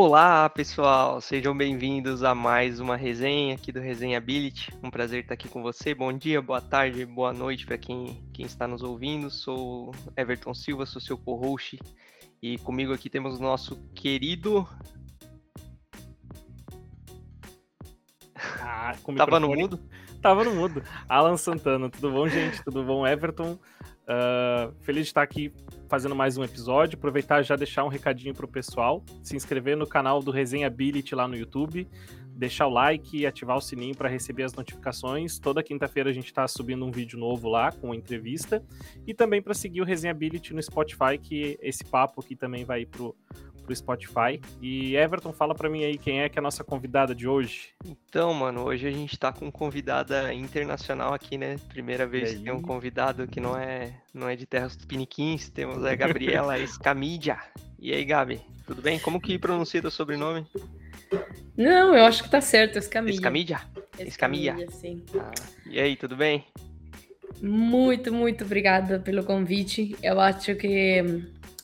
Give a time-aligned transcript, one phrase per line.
[0.00, 4.72] Olá, pessoal, sejam bem-vindos a mais uma resenha aqui do Resenha Ability.
[4.80, 5.92] Um prazer estar aqui com você.
[5.92, 9.28] Bom dia, boa tarde, boa noite para quem, quem está nos ouvindo.
[9.28, 11.80] Sou Everton Silva, sou seu co-host
[12.40, 14.68] e comigo aqui temos o nosso querido.
[18.62, 19.80] Ah, Tava no mudo?
[20.22, 20.80] Tava no mudo.
[21.08, 22.62] Alan Santana, tudo bom, gente?
[22.62, 23.58] Tudo bom, Everton?
[24.08, 25.52] Uh, feliz de estar aqui
[25.86, 26.96] fazendo mais um episódio.
[26.96, 29.04] Aproveitar já deixar um recadinho pro pessoal.
[29.22, 31.86] Se inscrever no canal do Resenha Ability lá no YouTube.
[32.34, 35.38] Deixar o like e ativar o sininho para receber as notificações.
[35.38, 38.64] Toda quinta-feira a gente está subindo um vídeo novo lá com entrevista.
[39.06, 42.82] E também para seguir o Resenha Ability no Spotify, que esse papo aqui também vai
[42.82, 42.86] ir
[43.68, 44.40] pro, Spotify.
[44.60, 47.68] E Everton, fala para mim aí quem é que é a nossa convidada de hoje.
[47.84, 51.56] Então, mano, hoje a gente tá com convidada internacional aqui, né?
[51.68, 55.48] Primeira vez que tem um convidado que não é, não é de terras tupiniquins.
[55.50, 57.38] Temos a Gabriela Escamídia.
[57.78, 58.98] E aí, Gabi, tudo bem?
[58.98, 60.46] Como que pronuncia o sobrenome?
[61.56, 63.16] Não, eu acho que tá certo, Escamídia.
[63.16, 63.60] Escamídia?
[63.98, 65.04] Escamídia, sim.
[65.18, 65.32] Ah,
[65.66, 66.44] e aí, tudo bem?
[67.40, 69.96] Muito, muito obrigada pelo convite.
[70.02, 71.02] Eu acho que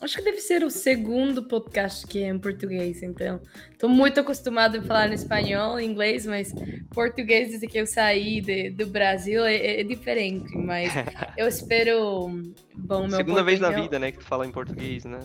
[0.05, 3.41] acho que deve ser o segundo podcast que é em português, então
[3.73, 6.53] estou muito acostumado a falar em espanhol, em inglês, mas
[6.93, 10.93] português desde que eu saí de, do Brasil é, é, diferente, mas
[11.37, 12.29] eu espero
[12.75, 15.21] bom meu Segunda vez na vida, né, que tu fala em português, né?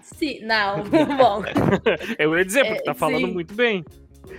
[0.00, 0.82] Sim, não,
[1.16, 1.42] bom.
[2.18, 3.32] eu ia dizer, porque é, tá falando sim.
[3.32, 3.84] muito bem.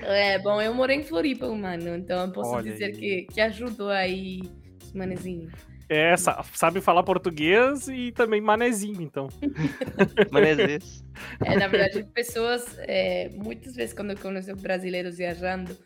[0.01, 3.89] É, bom, eu morei em Floripa, mano, então eu posso Olha dizer que, que ajudou
[3.89, 4.41] aí
[4.83, 5.53] os manezinhos.
[5.87, 9.27] É, sabe falar português e também manezinho, então.
[10.31, 11.03] Manezês.
[11.43, 15.77] É, na verdade, pessoas, é, muitas vezes quando eu conheço brasileiros viajando,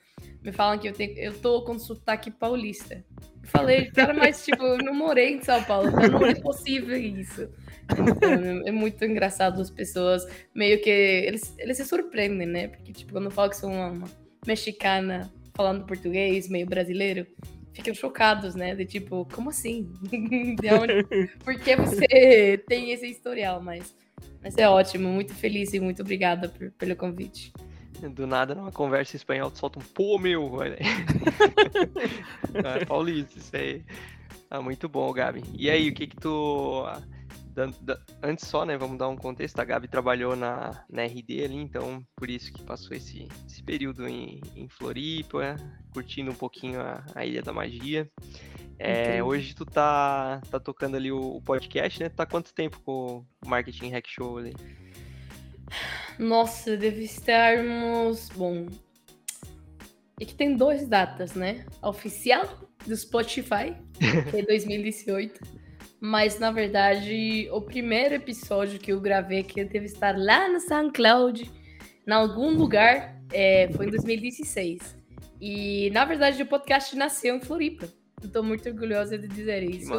[0.41, 3.03] me falam que eu, tenho, eu tô com sotaque paulista.
[3.43, 6.95] Eu falei, cara, mas tipo, eu não morei em São Paulo, então não é possível
[6.95, 7.49] isso.
[7.91, 8.31] Então,
[8.65, 12.67] é muito engraçado as pessoas, meio que, eles, eles se surpreendem, né?
[12.67, 14.07] Porque, tipo, quando eu falo que sou uma, uma
[14.45, 17.27] mexicana falando português, meio brasileiro,
[17.73, 18.75] ficam chocados, né?
[18.75, 19.91] De tipo, como assim?
[20.81, 21.27] Onde?
[21.43, 23.61] Por que você tem esse historial?
[23.61, 23.95] Mas,
[24.41, 27.53] mas é ótimo, muito feliz e muito obrigada por, pelo convite.
[28.13, 30.63] Do nada, numa conversa em espanhol, tu solta um pô, meu!
[30.63, 30.79] é
[32.87, 33.83] paulista, isso aí.
[34.49, 35.43] Ah, muito bom, Gabi.
[35.53, 36.85] E aí, o que que tu
[38.21, 42.05] antes só, né, vamos dar um contexto, a Gabi trabalhou na, na RD ali, então
[42.15, 45.55] por isso que passou esse, esse período em, em Floripa,
[45.93, 48.09] curtindo um pouquinho a, a Ilha da Magia.
[48.77, 52.07] É, hoje tu tá, tá tocando ali o, o, podcast, né?
[52.07, 54.55] Tá quanto tempo com o Marketing Hack Show ali?
[56.17, 58.29] Nossa, deve estarmos.
[58.29, 58.67] Bom.
[60.17, 61.65] É que tem duas datas, né?
[61.81, 63.75] A oficial do Spotify,
[64.31, 65.68] que é 2018
[65.99, 71.49] mas na verdade o primeiro episódio que eu gravei que deve estar lá no SoundCloud,
[72.07, 74.97] em algum lugar, é, foi em 2016.
[75.41, 77.87] E na verdade o podcast nasceu em Floripa.
[78.23, 79.93] Estou muito orgulhosa de dizer isso.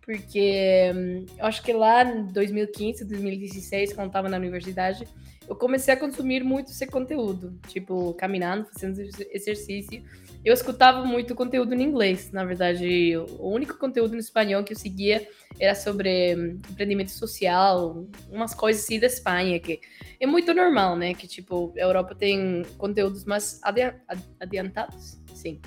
[0.00, 5.06] Porque hum, eu acho que lá em 2015, 2016, quando estava na universidade,
[5.48, 9.00] eu comecei a consumir muito esse conteúdo, tipo, caminhando, fazendo
[9.32, 10.02] exercício.
[10.42, 14.78] Eu escutava muito conteúdo em inglês, na verdade, o único conteúdo em espanhol que eu
[14.78, 15.28] seguia
[15.58, 19.80] era sobre hum, empreendimento social, umas coisas assim da Espanha, que
[20.18, 21.12] é muito normal, né?
[21.12, 23.60] Que, tipo, a Europa tem conteúdos mais
[24.40, 25.60] adiantados, sim.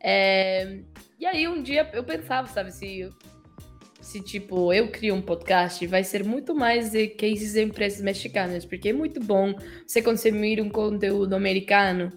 [0.00, 0.80] É...
[1.18, 3.08] E aí, um dia eu pensava, sabe, se
[4.02, 8.64] se, tipo, eu crio um podcast, vai ser muito mais de cases de empresas mexicanas,
[8.64, 9.54] porque é muito bom
[9.86, 12.10] você consumir um conteúdo americano.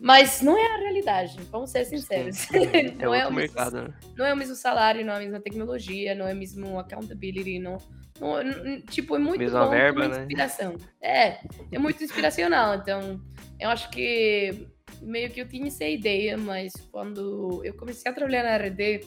[0.00, 2.36] Mas não é a realidade, vamos ser sinceros.
[2.36, 3.94] Sim, é não, é o mesmo, mercado, né?
[4.16, 7.58] não é o mesmo salário, não é a mesma tecnologia, não é o mesmo accountability,
[7.58, 7.78] não,
[8.20, 10.20] não tipo, é muito mesma bom verba, né?
[10.20, 10.76] inspiração.
[11.00, 11.38] É,
[11.72, 13.20] é muito inspiracional, então
[13.58, 14.68] eu acho que
[15.00, 19.04] meio que eu tinha essa ideia, mas quando eu comecei a trabalhar na RD,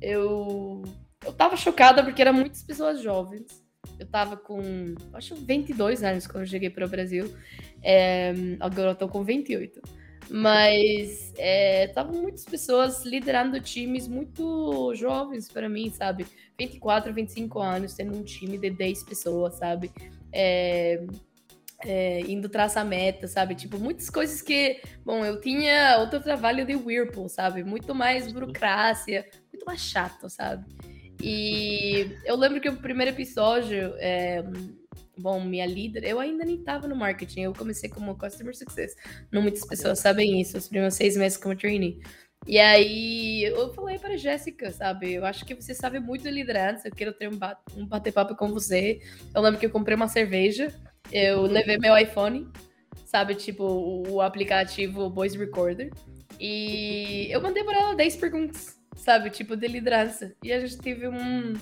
[0.00, 0.82] eu
[1.24, 3.66] eu tava chocada porque eram muitas pessoas jovens.
[3.98, 7.34] Eu tava com, acho, 22 anos quando eu cheguei para o Brasil.
[7.82, 9.80] É, agora eu tô com 28.
[10.30, 11.32] Mas
[11.86, 16.26] estavam é, muitas pessoas liderando times muito jovens para mim, sabe?
[16.58, 19.90] 24, 25 anos, tendo um time de 10 pessoas, sabe?
[20.32, 21.06] É,
[21.84, 23.54] é, indo traçar meta, sabe?
[23.54, 24.80] Tipo, muitas coisas que.
[25.04, 27.64] Bom, eu tinha outro trabalho de Whirlpool, sabe?
[27.64, 30.66] Muito mais burocracia, muito mais chato, sabe?
[31.22, 34.42] E eu lembro que o primeiro episódio, é,
[35.18, 38.94] bom, minha líder, eu ainda nem estava no marketing, eu comecei como Customer Success.
[39.30, 42.00] Não muitas pessoas sabem isso, os primeiros seis meses como trainee.
[42.46, 45.12] E aí eu falei para Jéssica, sabe?
[45.12, 47.38] Eu acho que você sabe muito de liderança, eu quero ter um,
[47.76, 49.00] um bate-papo com você.
[49.34, 50.72] Eu lembro que eu comprei uma cerveja,
[51.12, 52.48] eu levei meu iPhone
[53.08, 53.34] sabe?
[53.34, 55.90] Tipo, o, o aplicativo Voice Recorder.
[56.38, 59.30] E eu mandei para ela 10 perguntas, sabe?
[59.30, 60.34] Tipo, de liderança.
[60.42, 61.54] E a gente teve um,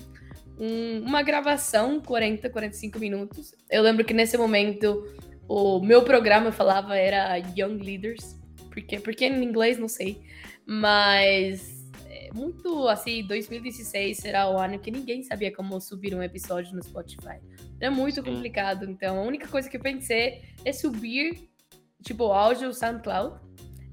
[0.59, 3.53] um, uma gravação, 40, 45 minutos.
[3.69, 5.05] Eu lembro que nesse momento
[5.47, 8.35] o meu programa falava era Young Leaders.
[8.69, 10.21] Porque, porque em inglês, não sei.
[10.65, 16.75] Mas é muito assim, 2016 será o ano que ninguém sabia como subir um episódio
[16.75, 17.39] no Spotify.
[17.79, 18.23] É muito Sim.
[18.23, 18.85] complicado.
[18.89, 21.49] Então, a única coisa que eu pensei é subir,
[22.03, 23.39] tipo, áudio SoundCloud.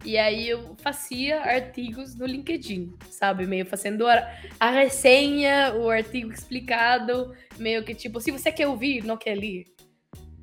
[0.05, 3.47] E aí eu fazia artigos no LinkedIn, sabe?
[3.47, 9.17] Meio fazendo a, resenha, o artigo explicado, meio que tipo, se você quer ouvir, não
[9.17, 9.65] quer ler,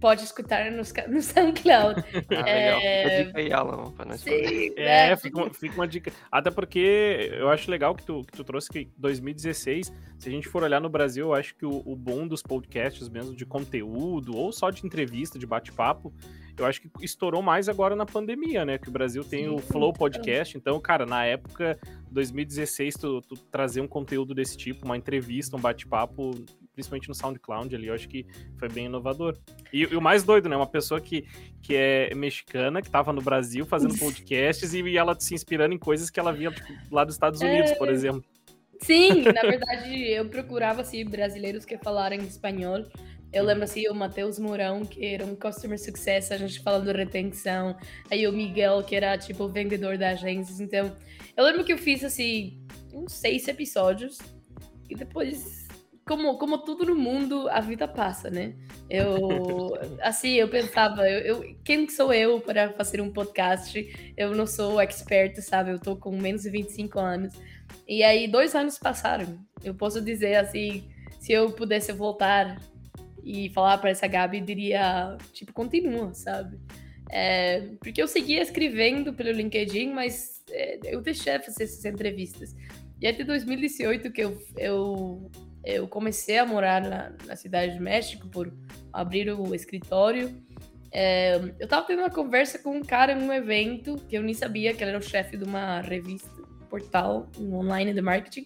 [0.01, 0.81] pode escutar no,
[1.13, 2.03] no SoundCloud.
[2.43, 3.03] ah, é...
[3.05, 3.25] legal.
[3.25, 5.15] dica aí, Alan, pra nós Sim, É, né?
[5.15, 6.11] fica, uma, fica uma dica.
[6.31, 10.47] Até porque eu acho legal que tu, que tu trouxe que 2016, se a gente
[10.47, 14.35] for olhar no Brasil, eu acho que o, o bom dos podcasts mesmo, de conteúdo,
[14.35, 16.11] ou só de entrevista, de bate-papo,
[16.57, 18.77] eu acho que estourou mais agora na pandemia, né?
[18.77, 20.57] Que o Brasil tem Sim, o Flow Podcast.
[20.57, 21.79] Então, cara, na época,
[22.11, 26.31] 2016, tu, tu trazer um conteúdo desse tipo, uma entrevista, um bate-papo,
[26.73, 28.25] principalmente no SoundCloud ali, eu acho que
[28.57, 29.37] foi bem inovador.
[29.71, 30.55] E, e, o mais doido, né?
[30.55, 31.25] Uma pessoa que,
[31.61, 35.79] que é mexicana, que estava no Brasil fazendo podcasts e, e, ela se inspirando em
[35.79, 37.75] coisas que ela via tipo, lá dos Estados Unidos, é...
[37.75, 38.23] por exemplo.
[38.81, 42.83] Sim, na verdade, eu procurava assim, brasileiros que falaram espanhol.
[43.33, 47.77] Eu lembro assim, o Matheus Mourão, que era um Customer Success, a gente falando retenção.
[48.09, 50.61] Aí o Miguel, que era tipo vendedor da agência.
[50.61, 50.93] Então,
[51.37, 52.61] eu lembro que eu fiz assim,
[52.93, 54.17] uns seis episódios.
[54.89, 55.61] E depois
[56.05, 58.53] como, como tudo no mundo, a vida passa, né?
[58.89, 64.13] Eu, assim, eu pensava, eu, eu, quem sou eu para fazer um podcast?
[64.17, 65.71] Eu não sou expert, sabe?
[65.71, 67.33] Eu tô com menos de 25 anos.
[67.87, 69.39] E aí, dois anos passaram.
[69.63, 70.83] Eu posso dizer, assim,
[71.19, 72.59] se eu pudesse voltar
[73.23, 76.57] e falar para essa Gabi, diria, tipo, continua, sabe?
[77.09, 82.55] É, porque eu seguia escrevendo pelo LinkedIn, mas é, eu deixei de fazer essas entrevistas.
[83.01, 85.29] E até 2018 que eu, eu
[85.63, 88.51] eu comecei a morar na, na cidade de México por
[88.91, 90.35] abrir o escritório.
[90.91, 94.33] É, eu tava tendo uma conversa com um cara em um evento que eu nem
[94.33, 96.29] sabia que ele era o chefe de uma revista,
[96.69, 98.45] portal um online de marketing.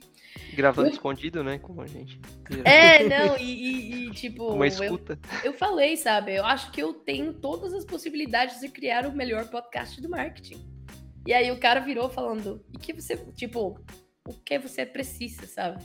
[0.53, 0.93] Gravando eu...
[0.93, 1.59] escondido, né?
[1.59, 2.19] Como a gente.
[2.63, 4.53] É, não, e, e, e tipo.
[4.53, 5.19] Uma escuta.
[5.43, 6.35] Eu, eu, falei, sabe?
[6.35, 10.65] Eu acho que eu tenho todas as possibilidades de criar o melhor podcast do marketing.
[11.27, 13.79] E aí o cara virou falando: e que você, tipo,
[14.27, 15.83] o que você precisa, sabe?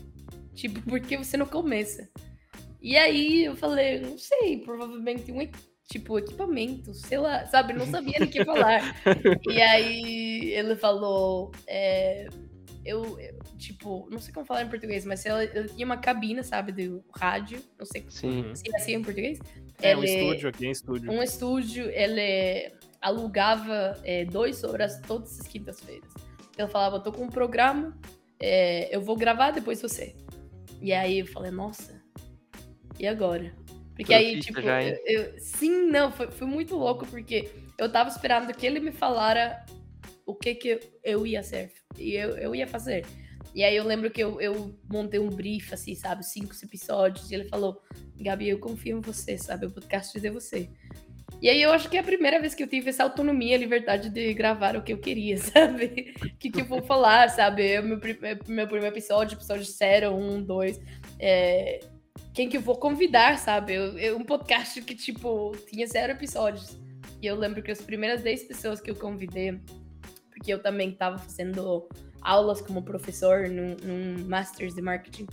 [0.55, 2.09] Tipo, por que você não começa?
[2.83, 5.47] E aí eu falei, não sei, provavelmente um
[5.91, 7.73] tipo equipamento, sei lá, sabe?
[7.73, 8.81] Não sabia nem o que falar.
[9.49, 12.29] e aí ele falou, é,
[12.85, 16.43] eu, eu, tipo, não sei como falar em português, mas ela, ela tinha uma cabina,
[16.43, 18.55] sabe, do rádio, não sei Sim.
[18.55, 19.39] se é assim em português.
[19.83, 21.11] É, ele, um estúdio aqui em estúdio.
[21.11, 26.11] Um estúdio, ele alugava é, duas horas todas as quintas-feiras.
[26.57, 27.97] Ele falava, eu tô com um programa,
[28.39, 30.15] é, eu vou gravar depois você.
[30.81, 32.03] E aí eu falei, nossa,
[32.99, 33.55] e agora?
[33.95, 38.09] Porque aí, tipo, já, eu, eu, sim, não, foi, foi muito louco, porque eu tava
[38.09, 39.65] esperando que ele me falara
[40.31, 43.05] o que que eu ia ser, e eu, eu ia fazer.
[43.55, 47.35] E aí eu lembro que eu, eu montei um brief, assim, sabe, cinco episódios, e
[47.35, 47.81] ele falou,
[48.17, 50.71] Gabi, eu confio em você, sabe, o podcast é você.
[51.43, 54.11] E aí eu acho que é a primeira vez que eu tive essa autonomia, liberdade
[54.11, 56.15] de gravar o que eu queria, sabe?
[56.23, 57.67] O que, que eu vou falar, sabe?
[57.67, 57.99] Eu, meu,
[58.47, 60.79] meu primeiro episódio, episódio zero, um, dois.
[61.19, 61.81] É...
[62.35, 63.75] Quem que eu vou convidar, sabe?
[63.75, 66.79] Eu, eu, um podcast que, tipo, tinha zero episódios.
[67.23, 69.61] E eu lembro que as primeiras 10 pessoas que eu convidei,
[70.41, 71.87] porque eu também estava fazendo
[72.23, 75.27] aulas como professor num, num Masters de Marketing.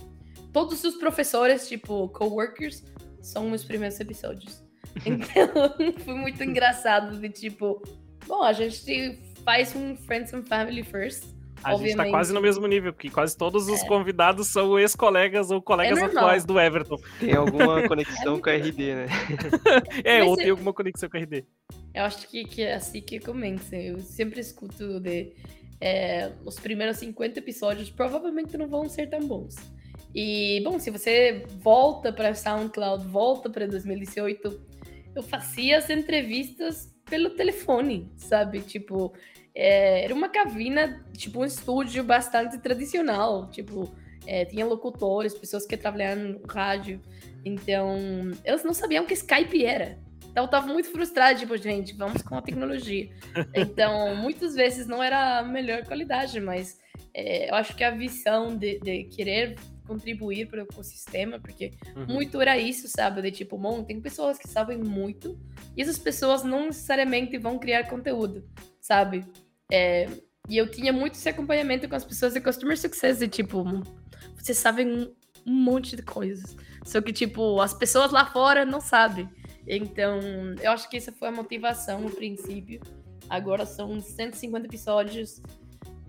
[0.52, 2.84] Todos os professores, tipo, coworkers,
[3.22, 4.62] são os primeiros episódios.
[5.04, 7.80] Então, foi muito engraçado de tipo,
[8.26, 11.24] bom, a gente faz um Friends and Family first.
[11.62, 11.98] A obviamente.
[11.98, 13.86] gente tá quase no mesmo nível, porque quase todos os é.
[13.86, 16.96] convidados são ex-colegas ou colegas é atuais do Everton.
[17.20, 19.06] Tem alguma conexão é com a RD, né?
[20.02, 21.44] é, Mas ou tem alguma conexão com a RD.
[21.94, 23.76] Eu acho que, que é assim que começa.
[23.76, 25.32] Eu sempre escuto de.
[25.80, 29.54] É, os primeiros 50 episódios provavelmente não vão ser tão bons.
[30.14, 34.60] E, bom, se você volta para SoundCloud, volta para 2018,
[35.14, 38.60] eu fazia as entrevistas pelo telefone, sabe?
[38.60, 39.12] Tipo,
[39.54, 43.92] é, era uma cabina, tipo um estúdio bastante tradicional, tipo,
[44.26, 47.00] é, tinha locutores, pessoas que trabalhavam no rádio,
[47.44, 47.96] então
[48.44, 49.98] elas não sabiam que Skype era.
[50.30, 53.10] Então eu tava muito frustrada, tipo, gente, vamos com a tecnologia.
[53.54, 56.78] Então, muitas vezes não era a melhor qualidade, mas
[57.14, 59.56] é, eu acho que a visão de, de querer
[59.86, 62.06] contribuir para o ecossistema, porque Uhum.
[62.06, 63.22] muito era isso, sabe?
[63.22, 65.38] De tipo, bom, tem pessoas que sabem muito
[65.76, 68.44] e essas pessoas não necessariamente vão criar conteúdo,
[68.80, 69.24] sabe?
[69.72, 70.06] É,
[70.48, 73.64] e eu tinha muito esse acompanhamento com as pessoas de Customer Success, de tipo,
[74.36, 75.14] vocês sabem um,
[75.46, 79.28] um monte de coisas, só que, tipo, as pessoas lá fora não sabem.
[79.68, 80.18] Então,
[80.62, 82.80] eu acho que essa foi a motivação no princípio.
[83.28, 85.42] Agora são 150 episódios,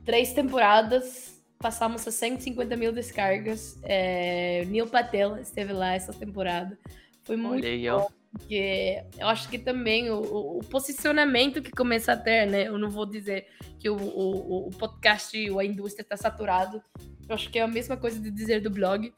[0.05, 3.77] três temporadas, passamos a 150 mil descargas.
[3.83, 6.77] É, Neil Patel esteve lá essa temporada.
[7.25, 8.07] Foi muito aí, ó.
[8.31, 12.67] porque eu acho que também o, o- o posicionamento que começa a ter, né?
[12.67, 13.45] Eu não vou dizer
[13.77, 16.81] que o, o, o podcast ou a indústria está saturado.
[17.27, 19.13] Eu acho que é a mesma coisa de dizer do blog.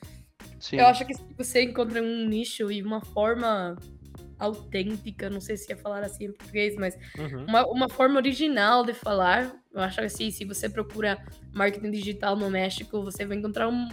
[0.59, 0.77] Sim.
[0.77, 3.75] Eu acho que se você encontra um nicho e uma forma
[4.41, 7.45] autêntica, não sei se ia falar assim em português, mas Uhum.
[7.45, 9.53] uma, uma forma original de falar.
[9.73, 13.87] Eu acho que assim, se você procura marketing digital no México, você vai encontrar um-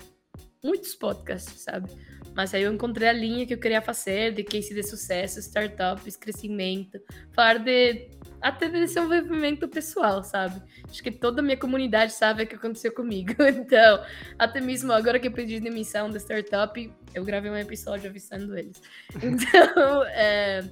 [0.65, 1.89] muitos podcasts, sabe?
[2.35, 6.17] Mas aí eu encontrei a linha que eu queria fazer, de case de sucesso, startups,
[6.17, 6.99] crescimento,
[7.33, 8.09] falar de
[8.41, 10.63] até de desenvolvimento pessoal, sabe?
[10.89, 13.35] Acho que toda a minha comunidade sabe o que aconteceu comigo.
[13.49, 14.05] Então,
[14.39, 18.81] até mesmo agora que eu pedi demissão da startup, eu gravei um episódio avisando eles.
[19.23, 20.69] Então, é,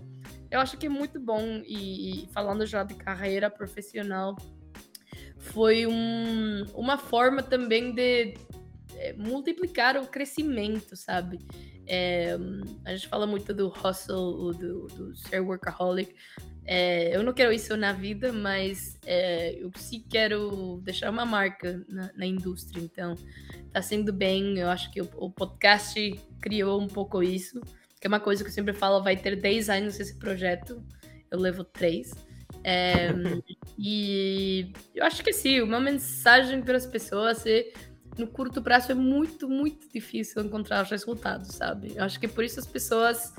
[0.51, 4.37] eu acho que é muito bom e, e falando já de carreira profissional,
[5.39, 8.35] foi um- uma forma também de
[8.97, 11.39] é, multiplicar o crescimento, sabe?
[11.87, 12.37] É,
[12.85, 16.15] a gente fala muito do hustle, do, do ser workaholic.
[16.67, 21.85] É, eu não quero isso na vida, mas é, eu sim quero deixar uma marca
[21.89, 22.83] na, na indústria.
[22.83, 23.15] Então,
[23.73, 24.59] tá sendo bem.
[24.59, 27.61] Eu acho que o, o podcast criou um pouco isso,
[28.01, 30.83] que é uma coisa que eu sempre falo, vai ter 10 anos esse projeto.
[31.31, 32.11] Eu levo 3.
[32.65, 33.11] É,
[33.79, 37.73] e eu acho que sim, uma mensagem para as pessoas é
[38.19, 41.93] no curto prazo é muito, muito difícil encontrar os resultados, sabe?
[41.95, 43.33] Eu acho que por isso as pessoas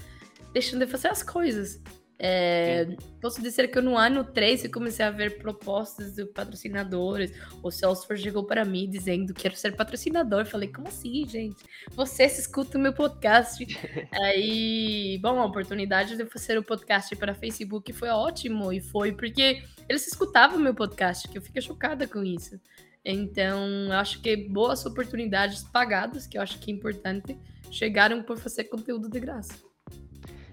[0.54, 1.82] deixam de fazer as coisas.
[2.20, 7.32] É, posso dizer que no ano 3 eu comecei a ver propostas de patrocinadores.
[7.62, 10.42] O Salesforce chegou para mim dizendo quero ser patrocinador.
[10.42, 11.64] Eu falei, como assim, gente?
[11.92, 13.64] Você se escuta o meu podcast.
[14.24, 18.74] Aí, bom, a oportunidade de fazer o podcast para Facebook foi ótimo.
[18.74, 22.60] E foi porque eles escutavam o meu podcast, que eu fiquei chocada com isso.
[23.06, 27.38] Então, eu acho que boas oportunidades pagadas, que eu acho que é importante,
[27.72, 29.67] chegaram por fazer conteúdo de graça.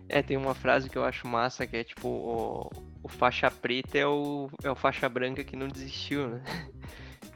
[0.08, 2.70] É, tem uma frase que eu acho massa que é tipo, o,
[3.02, 6.42] o faixa preta é o, é o faixa branca que não desistiu, né?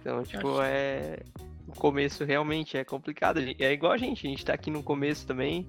[0.00, 1.18] Então, tipo, acho- é.
[1.66, 3.40] O começo realmente é complicado.
[3.58, 5.68] É igual a gente, a gente tá aqui no começo também.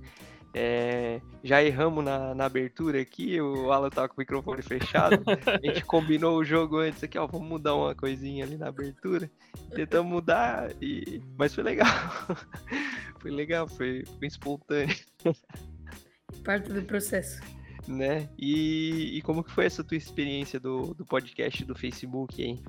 [0.53, 5.21] é, já erramos na, na abertura aqui, o Alan tava com o microfone fechado.
[5.27, 7.27] A gente combinou o jogo antes aqui, ó.
[7.27, 9.29] Vamos mudar uma coisinha ali na abertura.
[9.73, 11.21] Tentamos mudar, e...
[11.37, 11.87] mas foi legal.
[13.19, 14.95] foi legal, foi, foi espontâneo.
[16.49, 17.39] Parte do processo.
[17.87, 18.27] né?
[18.35, 22.59] E, e como que foi essa tua experiência do, do podcast do Facebook, hein?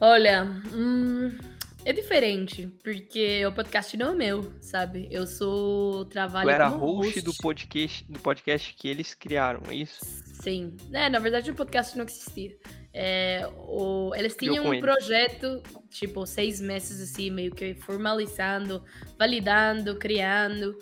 [0.00, 1.36] Olha, hum,
[1.84, 5.08] é diferente, porque o podcast não é meu, sabe?
[5.10, 9.98] Eu sou trabalho era host do podcast, do podcast que eles criaram, é isso?
[10.44, 10.76] Sim.
[10.92, 12.56] É, na verdade o podcast não existia.
[12.94, 14.80] É, o, eles tinham um eles.
[14.80, 15.60] projeto,
[15.90, 18.84] tipo, seis meses assim, meio que formalizando,
[19.18, 20.78] validando, criando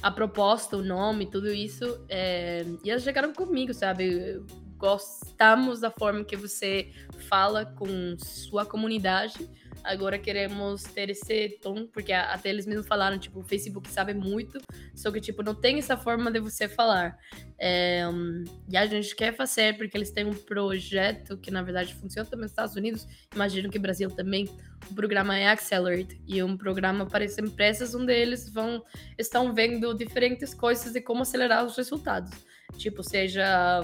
[0.00, 2.04] a proposta, o nome, tudo isso.
[2.08, 4.42] é, e eles chegaram comigo, sabe?
[4.76, 6.90] Gostamos da forma que você
[7.28, 9.48] fala com sua comunidade.
[9.84, 14.60] Agora queremos ter esse tom, porque até eles mesmos falaram, tipo, o Facebook sabe muito,
[14.94, 17.18] só que, tipo, não tem essa forma de você falar.
[17.58, 21.94] É, hum, e a gente quer fazer, porque eles têm um projeto que, na verdade,
[21.94, 24.48] funciona também nos Estados Unidos, imagino que Brasil também.
[24.90, 28.82] O programa é Accelerate, e é um programa para as empresas onde eles vão,
[29.18, 32.30] estão vendo diferentes coisas de como acelerar os resultados.
[32.76, 33.80] Tipo, seja,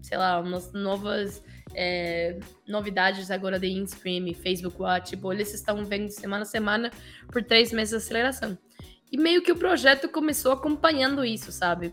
[0.00, 1.42] sei lá, umas novas
[1.74, 6.90] é, novidades agora de InStream, Facebook Watch, tipo, eles estão vendo semana a semana
[7.28, 8.58] por três meses de aceleração.
[9.10, 11.92] E meio que o projeto começou acompanhando isso, sabe?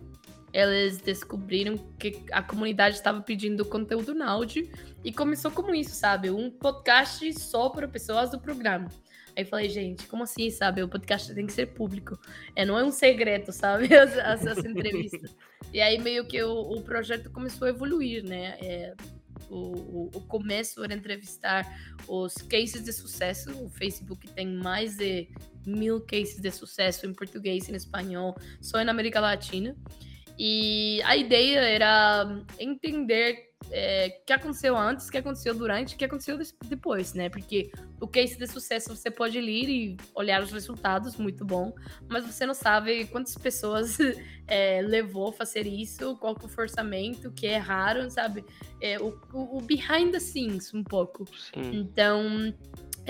[0.51, 4.67] Eles descobriram que a comunidade estava pedindo conteúdo no áudio
[5.03, 6.29] e começou como isso, sabe?
[6.31, 8.87] Um podcast só para pessoas do programa.
[9.37, 10.81] Aí falei, gente, como assim, sabe?
[10.81, 12.17] O podcast tem que ser público.
[12.55, 13.87] É, não é um segredo, sabe?
[13.95, 15.35] As, as- as entrevistas.
[15.71, 18.57] E aí meio que o, o projeto começou a evoluir, né?
[18.59, 18.93] É,
[19.49, 21.65] o, o, começo era entrevistar
[22.07, 23.51] os cases de sucesso.
[23.63, 25.27] O Facebook tem mais de
[25.65, 29.75] mil cases de sucesso em português e em espanhol, só na América Latina.
[30.37, 37.13] E a ideia era entender é, que aconteceu antes, que aconteceu durante, que aconteceu depois,
[37.13, 37.29] né?
[37.29, 41.73] Porque o case de sucesso você pode ler e olhar os resultados, muito bom,
[42.07, 43.97] mas você não sabe quantas pessoas
[44.47, 48.43] é, levou a fazer isso, qual que foi o orçamento, o que erraram, sabe?
[48.81, 51.25] É, o, o, o, behind the scenes, um pouco.
[51.53, 51.71] Sim.
[51.73, 52.53] Então,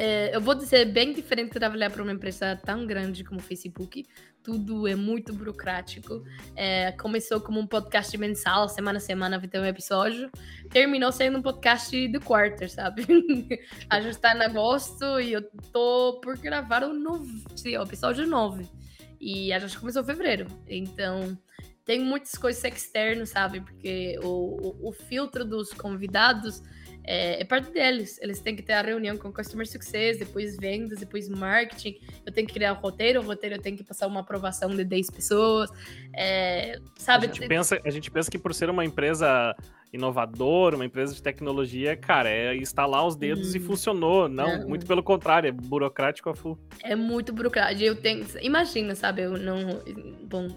[0.02, 4.06] é, eu vou dizer, bem diferente trabalhar para uma empresa tão grande como o Facebook.
[4.42, 6.24] Tudo é muito burocrático.
[6.56, 10.32] É, começou como um podcast mensal, semana a semana vai ter um episódio.
[10.70, 13.06] Terminou sendo um podcast do quarter, sabe?
[13.90, 15.42] a gente está em agosto e eu
[15.74, 17.28] tô por gravar o, novo,
[17.66, 18.66] episódio 9.
[19.20, 20.48] E a gente começou em fevereiro.
[20.66, 21.38] Então,
[21.84, 23.60] tem muitas coisas externas, sabe?
[23.60, 26.64] Porque o, o, o filtro dos convidados
[27.12, 28.20] é, é, parte deles.
[28.22, 31.98] Eles têm que ter a reunião com Customer Success, depois vendas, depois marketing.
[32.24, 34.70] Eu tenho que criar o um roteiro, o roteiro eu tenho que passar uma aprovação
[34.76, 35.72] de 10 pessoas.
[36.14, 37.26] É, sabe?
[37.26, 39.56] A gente, pensa, a gente pensa que por ser uma empresa
[39.92, 43.58] inovadora, uma empresa de tecnologia, cara, é instalar os dedos hum.
[43.58, 44.30] e funcionou.
[44.30, 44.64] Não, é.
[44.64, 46.60] muito pelo contrário, é burocrático a full.
[46.84, 47.82] É muito burocrático.
[47.82, 48.24] Eu tenho.
[48.40, 49.24] Imagina, sabe?
[49.24, 49.82] Eu não.
[50.26, 50.48] Bom,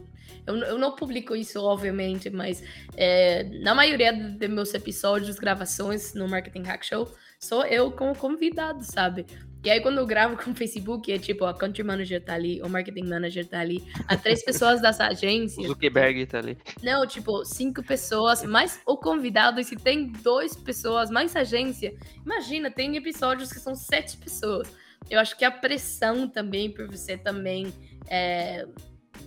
[0.47, 2.63] eu, eu não publico isso, obviamente, mas
[2.97, 7.09] é, na maioria de meus episódios, gravações no Marketing Hack Show,
[7.39, 9.27] sou eu como convidado, sabe?
[9.65, 12.61] E aí, quando eu gravo com o Facebook, é tipo, a Country Manager tá ali,
[12.63, 15.63] o Marketing Manager tá ali, as três pessoas dessa agência.
[15.63, 16.59] O Zuckerberg tá ali.
[16.83, 21.95] Não, tipo, cinco pessoas, mais o convidado, e se tem duas pessoas, mais agência,
[22.25, 24.69] imagina, tem episódios que são sete pessoas.
[25.09, 27.73] Eu acho que a pressão também, por você também
[28.09, 28.67] é,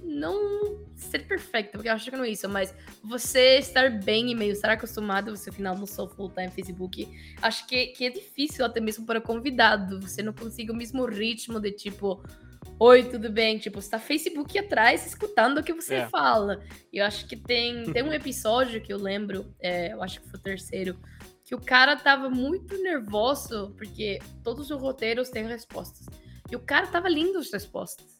[0.04, 2.74] não ser perfeita, porque eu acho que não é isso, mas
[3.04, 7.08] você estar bem e meio estar acostumado, você afinal não sou full time Facebook,
[7.42, 11.60] acho que, que é difícil até mesmo para convidado, você não consegue o mesmo ritmo
[11.60, 12.24] de tipo,
[12.80, 13.58] oi, tudo bem?
[13.58, 16.08] Tipo, você tá Facebook atrás escutando o que você é.
[16.08, 16.62] fala.
[16.92, 20.30] E eu acho que tem, tem um episódio que eu lembro, é, eu acho que
[20.30, 21.00] foi o terceiro,
[21.44, 26.08] que o cara tava muito nervoso, porque todos os roteiros têm respostas.
[26.51, 28.14] E o cara tava lindo as respostas.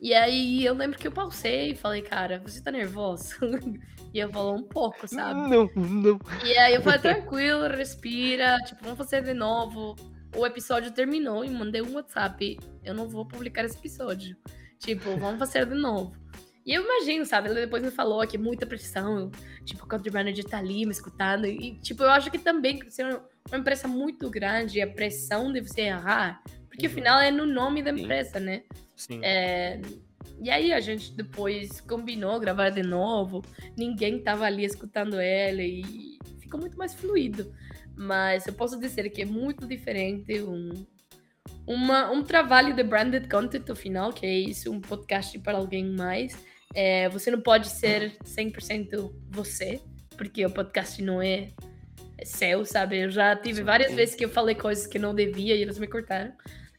[0.00, 3.34] E aí eu lembro que eu pausei e falei, cara, você tá nervoso?
[4.14, 5.48] e eu falou um pouco, sabe?
[5.48, 6.20] Não, não.
[6.44, 9.96] E aí eu falei, tranquilo, respira, tipo, vamos fazer de novo.
[10.36, 12.58] O episódio terminou e mandei um WhatsApp.
[12.84, 14.36] Eu não vou publicar esse episódio.
[14.78, 16.12] Tipo, vamos fazer de novo.
[16.68, 17.48] E eu imagino, sabe?
[17.48, 19.30] Ele depois me falou que muita pressão,
[19.64, 21.46] tipo, o country manager tá ali me escutando.
[21.46, 23.06] E, tipo, eu acho que também, ser
[23.48, 26.92] uma empresa muito grande, a pressão de você errar, porque uhum.
[26.92, 28.44] afinal é no nome da empresa, Sim.
[28.44, 28.62] né?
[28.94, 29.20] Sim.
[29.24, 29.80] É,
[30.42, 33.42] e aí a gente depois combinou gravar de novo,
[33.74, 37.50] ninguém tava ali escutando ela e ficou muito mais fluido.
[37.96, 40.86] Mas eu posso dizer que é muito diferente um,
[41.66, 45.86] uma, um trabalho de branded content no final, que é isso, um podcast para alguém
[45.86, 46.36] mais.
[46.80, 49.80] É, você não pode ser 100% você,
[50.16, 51.48] porque o podcast não é,
[52.22, 52.98] seu, sabe?
[53.00, 55.88] Eu já tive várias vezes que eu falei coisas que não devia e eles me
[55.88, 56.32] cortaram.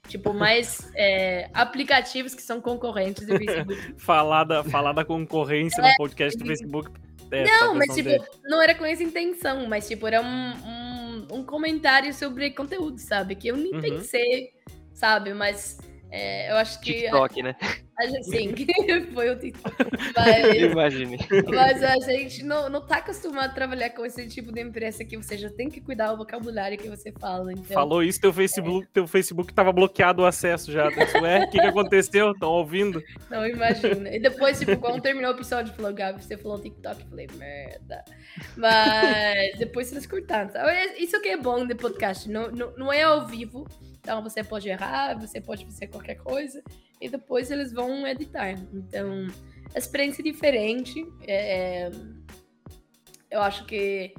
[0.07, 3.95] Tipo, mais é, aplicativos que são concorrentes do Facebook.
[3.99, 6.91] falar, da, falar da concorrência é, no podcast do Facebook.
[7.29, 8.23] É, não, mas tipo, dele.
[8.45, 13.35] não era com essa intenção, mas tipo, era um, um, um comentário sobre conteúdo, sabe?
[13.35, 13.81] Que eu nem uhum.
[13.81, 14.53] pensei,
[14.93, 15.33] sabe?
[15.33, 15.77] Mas
[16.09, 16.93] é, eu acho que.
[16.93, 17.55] TikTok, né?
[18.23, 18.55] Sim,
[19.13, 19.75] foi o TikTok.
[20.15, 21.17] Mas, Imagine.
[21.47, 25.17] Mas a gente não, não tá acostumado a trabalhar com esse tipo de empresa que
[25.17, 27.51] você já tem que cuidar o vocabulário que você fala.
[27.51, 28.89] Então, Falou isso, teu Facebook, é.
[28.93, 30.85] teu Facebook tava bloqueado o acesso já.
[31.21, 32.31] Ué, o que, que aconteceu?
[32.31, 33.03] Estão ouvindo?
[33.29, 34.15] Não, imagina.
[34.15, 37.01] E depois, tipo, quando terminou o episódio, falou, Gabi, você falou TikTok.
[37.01, 38.03] Eu falei, merda.
[38.55, 40.49] Mas depois vocês curtaram.
[40.97, 42.29] Isso que é bom de podcast.
[42.29, 43.67] Não, não, não é ao vivo.
[43.99, 46.63] Então você pode errar, você pode fazer qualquer coisa
[46.99, 48.51] e depois eles vão editar.
[48.73, 49.27] Então,
[49.73, 51.05] a experiência é diferente.
[51.27, 51.89] É...
[53.31, 54.13] Eu acho que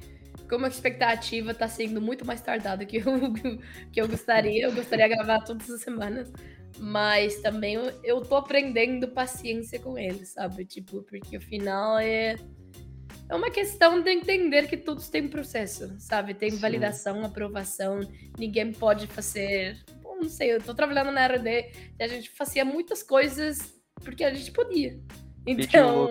[0.51, 3.05] como a expectativa está sendo muito mais tardada que eu,
[3.93, 4.65] que eu gostaria.
[4.65, 6.33] Eu gostaria de gravar todas as semanas.
[6.79, 10.65] Mas também eu, eu tô aprendendo paciência com eles, sabe?
[10.65, 12.37] Tipo, porque o final é.
[13.29, 16.35] É uma questão de entender que todos têm processo, sabe?
[16.35, 16.57] Tem Sim.
[16.57, 18.01] validação, aprovação.
[18.37, 19.79] Ninguém pode fazer
[20.21, 24.33] não sei, eu tô trabalhando na RD e a gente fazia muitas coisas porque a
[24.33, 24.99] gente podia.
[25.47, 26.11] Então.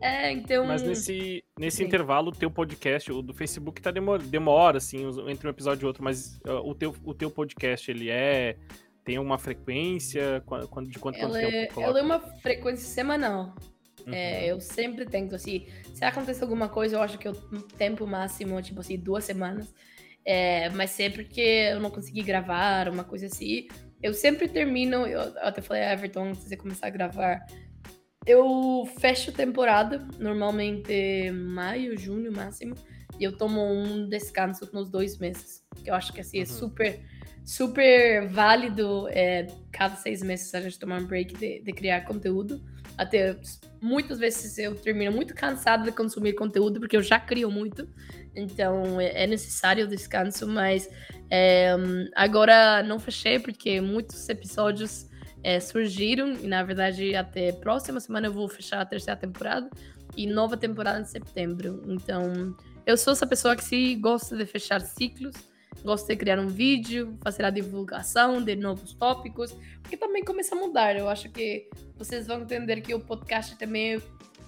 [0.00, 0.66] É, então.
[0.66, 5.46] Mas nesse, nesse intervalo, o teu podcast, o do Facebook, tá demora, demora assim, entre
[5.46, 8.56] um episódio e outro, mas uh, o, teu, o teu podcast, ele é.
[9.02, 10.42] Tem uma frequência?
[10.46, 11.80] Quando, de quanto, ela quanto é, tempo?
[11.80, 13.54] Ela é uma frequência semanal.
[14.06, 14.14] Uhum.
[14.14, 17.32] É, eu sempre tento, assim, se acontecer alguma coisa, eu acho que o
[17.76, 19.74] tempo máximo, tipo assim, duas semanas.
[20.24, 23.68] É, mas sempre que eu não consegui gravar, uma coisa assim,
[24.02, 25.06] eu sempre termino.
[25.06, 27.46] Eu até falei, Everton, antes de começar a gravar,
[28.26, 32.74] eu fecho temporada, normalmente maio, junho máximo,
[33.18, 35.62] e eu tomo um descanso nos dois meses.
[35.82, 36.46] Que eu acho que assim é uhum.
[36.46, 37.00] super,
[37.44, 42.62] super válido é, cada seis meses a gente tomar um break de, de criar conteúdo.
[42.96, 43.38] Até
[43.80, 47.88] muitas vezes eu termino muito cansado de consumir conteúdo, porque eu já crio muito.
[48.34, 50.88] Então é, é necessário o descanso, mas
[51.30, 51.74] é,
[52.14, 55.08] agora não fechei, porque muitos episódios
[55.42, 59.68] é, surgiram, e na verdade até próxima semana eu vou fechar a terceira temporada
[60.16, 61.82] e nova temporada em setembro.
[61.86, 65.34] Então eu sou essa pessoa que se gosta de fechar ciclos,
[65.84, 70.58] gosta de criar um vídeo, fazer a divulgação de novos tópicos, porque também começa a
[70.58, 70.96] mudar.
[70.96, 74.00] Eu acho que vocês vão entender que o podcast também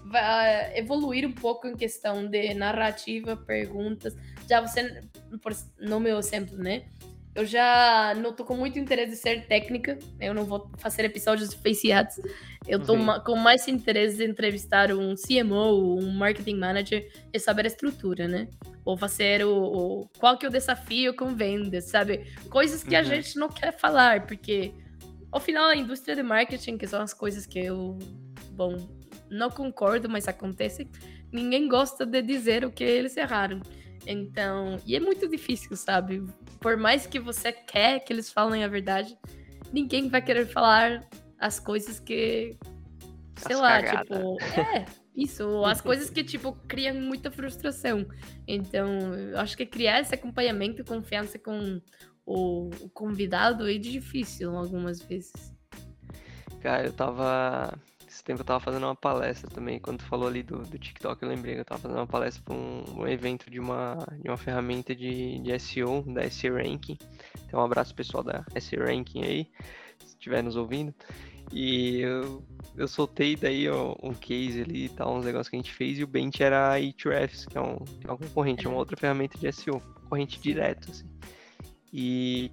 [0.04, 4.16] vai evoluir um pouco em questão de narrativa, perguntas.
[4.48, 5.00] Já você,
[5.78, 6.84] no meu exemplo, né?
[7.34, 9.98] Eu já não tô com muito interesse em ser técnica.
[10.20, 12.20] Eu não vou fazer episódios de face ads.
[12.68, 13.20] Eu tô uhum.
[13.24, 18.48] com mais interesse em entrevistar um CMO, um marketing manager e saber a estrutura, né?
[18.84, 22.30] Ou fazer o, o qual que é o desafio com vendas, sabe?
[22.50, 23.00] Coisas que uhum.
[23.00, 24.74] a gente não quer falar, porque
[25.30, 27.98] ao final a indústria de marketing, que são as coisas que eu,
[28.50, 28.76] bom,
[29.32, 30.88] não concordo, mas acontecem.
[31.32, 33.60] Ninguém gosta de dizer o que eles erraram.
[34.06, 36.22] Então, e é muito difícil, sabe?
[36.60, 39.16] Por mais que você quer que eles falem a verdade,
[39.72, 42.56] ninguém vai querer falar as coisas que
[43.36, 44.84] sei as lá, tipo, é,
[45.16, 48.06] isso, as coisas que tipo criam muita frustração.
[48.46, 51.80] Então, eu acho que criar esse acompanhamento e confiança com
[52.26, 55.32] o, o convidado é difícil algumas vezes.
[56.60, 57.76] Cara, eu tava
[58.22, 59.80] esse tempo eu tava fazendo uma palestra também.
[59.80, 62.40] Quando tu falou ali do, do TikTok, eu lembrei que eu tava fazendo uma palestra
[62.44, 66.96] para um, um, evento de uma, de uma ferramenta de, de SEO, da SE Ranking.
[67.44, 69.48] Então, um abraço pessoal da SE Ranking aí,
[69.98, 70.94] se estiver nos ouvindo.
[71.52, 72.44] E eu,
[72.76, 75.98] eu soltei daí ó, um case ali e tal, uns negócios que a gente fez,
[75.98, 78.78] e o Bent era a Ahrefs, que é um, que é um concorrente, é uma
[78.78, 81.10] outra ferramenta de SEO, concorrente direto, assim.
[81.92, 82.52] E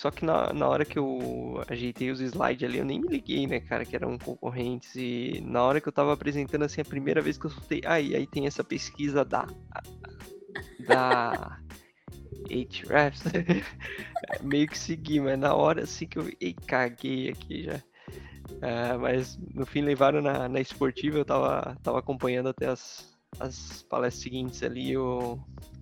[0.00, 3.46] só que na, na hora que eu ajeitei os slides ali, eu nem me liguei,
[3.46, 4.94] né, cara, que eram concorrentes.
[4.96, 8.16] E na hora que eu tava apresentando, assim, a primeira vez que eu soltei, aí,
[8.16, 9.46] aí tem essa pesquisa da.
[10.86, 11.60] da.
[12.48, 13.24] Hrefs.
[14.42, 17.76] Meio que segui, mas na hora assim que eu ei, caguei aqui já.
[17.76, 23.82] Uh, mas no fim levaram na, na esportiva, eu tava, tava acompanhando até as, as
[23.82, 25.38] palestras seguintes ali, o,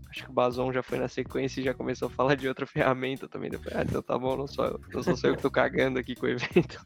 [0.08, 2.66] Acho que o Bazon já foi na sequência e já começou a falar de outra
[2.66, 3.50] ferramenta também.
[3.50, 6.26] Depois, ah, então tá bom, não sou, não sou eu que tô cagando aqui com
[6.26, 6.84] o evento.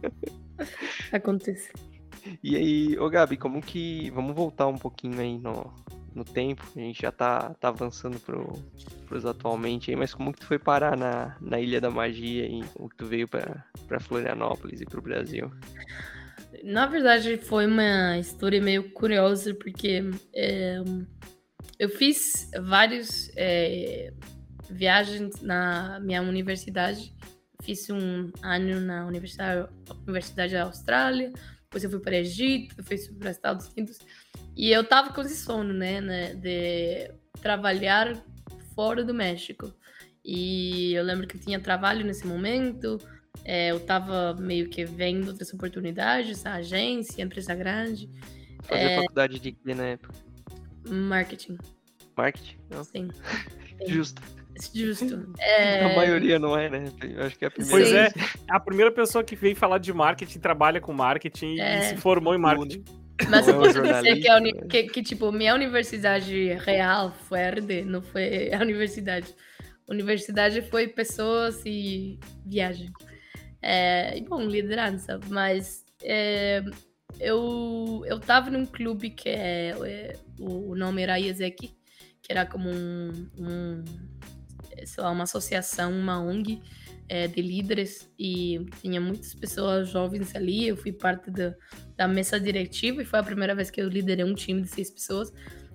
[1.12, 1.72] Acontece.
[2.42, 4.10] E aí, ô Gabi, como que.
[4.10, 5.74] Vamos voltar um pouquinho aí no,
[6.14, 6.62] no tempo.
[6.74, 8.52] A gente já tá, tá avançando pro,
[9.06, 12.62] pros atualmente aí, mas como que tu foi parar na, na Ilha da Magia e
[12.74, 15.50] como que tu veio pra, pra Florianópolis e pro Brasil?
[16.62, 20.76] Na verdade, foi uma história meio curiosa, porque é,
[21.82, 24.12] eu fiz várias é,
[24.70, 27.12] viagens na minha universidade.
[27.60, 29.68] Fiz um ano na Universidade,
[30.06, 31.32] Universidade da Austrália,
[31.64, 33.98] depois eu fui para Egito, depois fui para os Estados Unidos.
[34.54, 38.16] E eu tava com esse sono, né, né, de trabalhar
[38.76, 39.74] fora do México.
[40.24, 42.96] E eu lembro que eu tinha trabalho nesse momento,
[43.44, 48.08] é, eu tava meio que vendo outras oportunidades, a agência, empresa grande.
[48.62, 48.96] Fazer é...
[49.00, 50.31] faculdade de quê na época?
[50.88, 51.58] Marketing.
[52.16, 52.56] Marketing?
[52.70, 52.84] Não.
[52.84, 53.08] Sim.
[53.86, 54.22] Justo.
[54.74, 55.32] Justo.
[55.38, 55.84] É...
[55.84, 56.92] A maioria não é, né?
[57.02, 57.78] Eu acho que é a primeira.
[57.78, 58.12] Pois é,
[58.50, 61.78] a primeira pessoa que veio falar de marketing trabalha com marketing é...
[61.78, 62.84] e se formou em marketing.
[63.28, 64.52] Mas eu é posso dizer que, uni...
[64.52, 64.66] Né?
[64.68, 69.34] que, que, tipo, minha universidade real foi RD, não foi a universidade.
[69.88, 72.90] A universidade foi pessoas e viagem.
[73.60, 76.62] É, e, bom, liderança, mas é,
[77.20, 81.74] eu, eu tava num clube que é, é o nome era IESEC,
[82.22, 83.84] que era como um, um
[84.84, 86.60] sei lá, uma associação, uma ONG
[87.08, 90.68] é, de líderes e tinha muitas pessoas jovens ali.
[90.68, 91.54] Eu fui parte da,
[91.96, 94.90] da mesa diretiva e foi a primeira vez que eu liderei um time de seis
[94.90, 95.32] pessoas.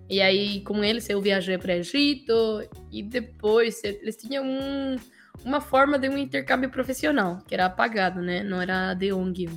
[0.09, 2.33] E aí, com eles, eu viajei para Egito
[2.91, 4.95] e depois eles tinham um,
[5.43, 8.41] uma forma de um intercâmbio profissional, que era pagado, né?
[8.41, 9.49] Não era de ONG.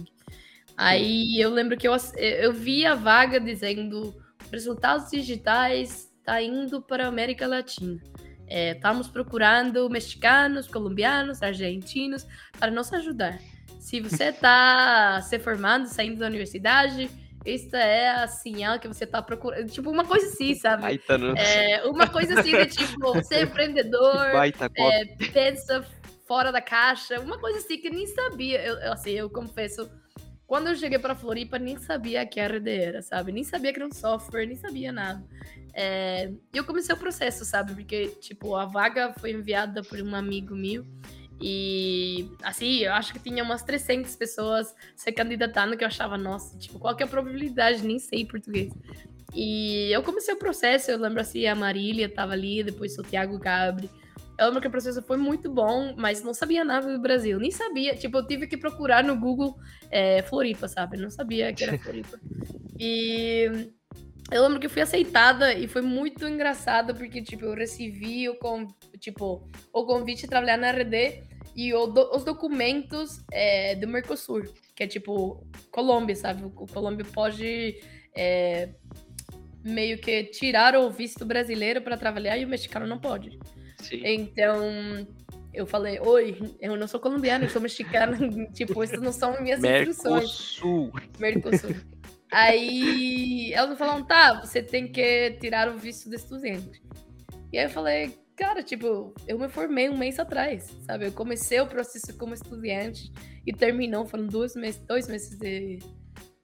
[0.80, 4.14] Aí eu lembro que eu, eu vi a vaga dizendo
[4.50, 8.00] resultados digitais está indo para a América Latina.
[8.46, 12.26] É, estamos procurando mexicanos, colombianos, argentinos
[12.58, 13.38] para nos ajudar.
[13.78, 17.10] Se você está se formando, saindo da universidade,
[17.44, 19.70] esta é a sinal que você está procurando.
[19.70, 20.82] Tipo, uma coisa assim, sabe?
[20.82, 25.84] Baita, é, uma coisa assim de tipo, ser empreendedor, Baita, é, pensa
[26.26, 28.62] fora da caixa, uma coisa assim que eu nem sabia.
[28.62, 29.90] Eu, assim, eu confesso,
[30.50, 33.30] quando eu cheguei para Floripa, nem sabia que RD era, sabe?
[33.30, 35.24] Nem sabia que era um software, nem sabia nada.
[35.72, 37.72] É, e eu comecei o processo, sabe?
[37.72, 40.84] Porque, tipo, a vaga foi enviada por um amigo meu.
[41.40, 46.58] E, assim, eu acho que tinha umas 300 pessoas se candidatando, que eu achava, nossa,
[46.58, 47.86] tipo, qual que é a probabilidade?
[47.86, 48.72] Nem sei português.
[49.32, 53.38] E eu comecei o processo, eu lembro assim, a Marília estava ali, depois o Thiago
[53.38, 53.88] Gabre.
[54.40, 57.38] Eu lembro que o processo foi muito bom, mas não sabia nada do Brasil.
[57.38, 57.94] Nem sabia.
[57.94, 59.54] Tipo, eu tive que procurar no Google
[59.90, 60.96] é, Floripa, sabe?
[60.96, 62.18] Não sabia que era Floripa.
[62.78, 63.70] e
[64.32, 68.38] eu lembro que eu fui aceitada e foi muito engraçado, porque, tipo, eu recebi o,
[68.98, 71.22] tipo, o convite de trabalhar na RD
[71.54, 76.44] e do, os documentos é, do Mercosul, que é, tipo, Colômbia, sabe?
[76.44, 77.78] O Colômbia pode...
[78.16, 78.70] É,
[79.62, 83.38] meio que tirar o visto brasileiro para trabalhar e o mexicano não pode.
[83.82, 84.02] Sim.
[84.04, 85.06] Então,
[85.52, 88.16] eu falei, oi, eu não sou colombiana, eu sou mexicana.
[88.54, 90.18] tipo, essas não são minhas Mercosul.
[90.18, 91.00] instruções.
[91.18, 91.74] Mercosul.
[92.32, 96.80] Aí elas falaram, tá, você tem que tirar o visto de estudante.
[97.52, 101.06] E aí eu falei, cara, tipo, eu me formei um mês atrás, sabe?
[101.06, 103.10] Eu comecei o processo como estudante
[103.44, 105.80] e terminou, foram dois meses, dois meses de,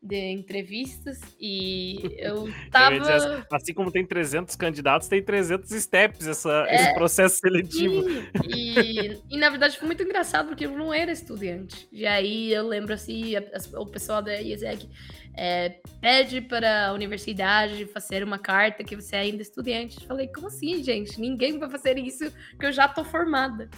[0.06, 2.94] de entrevistas e eu tava...
[2.94, 8.04] Eu assim, como tem 300 candidatos, tem 300 steps essa, é, esse processo seletivo.
[8.46, 11.88] E, e, na verdade foi muito engraçado porque eu não era estudante.
[11.90, 14.88] E aí eu lembro assim, a, a, o pessoal da IESEC
[15.36, 19.98] é, pede para a universidade fazer uma carta que você é ainda estudante.
[20.00, 21.20] Eu falei, como assim, gente?
[21.20, 23.68] Ninguém vai fazer isso que eu já tô formada.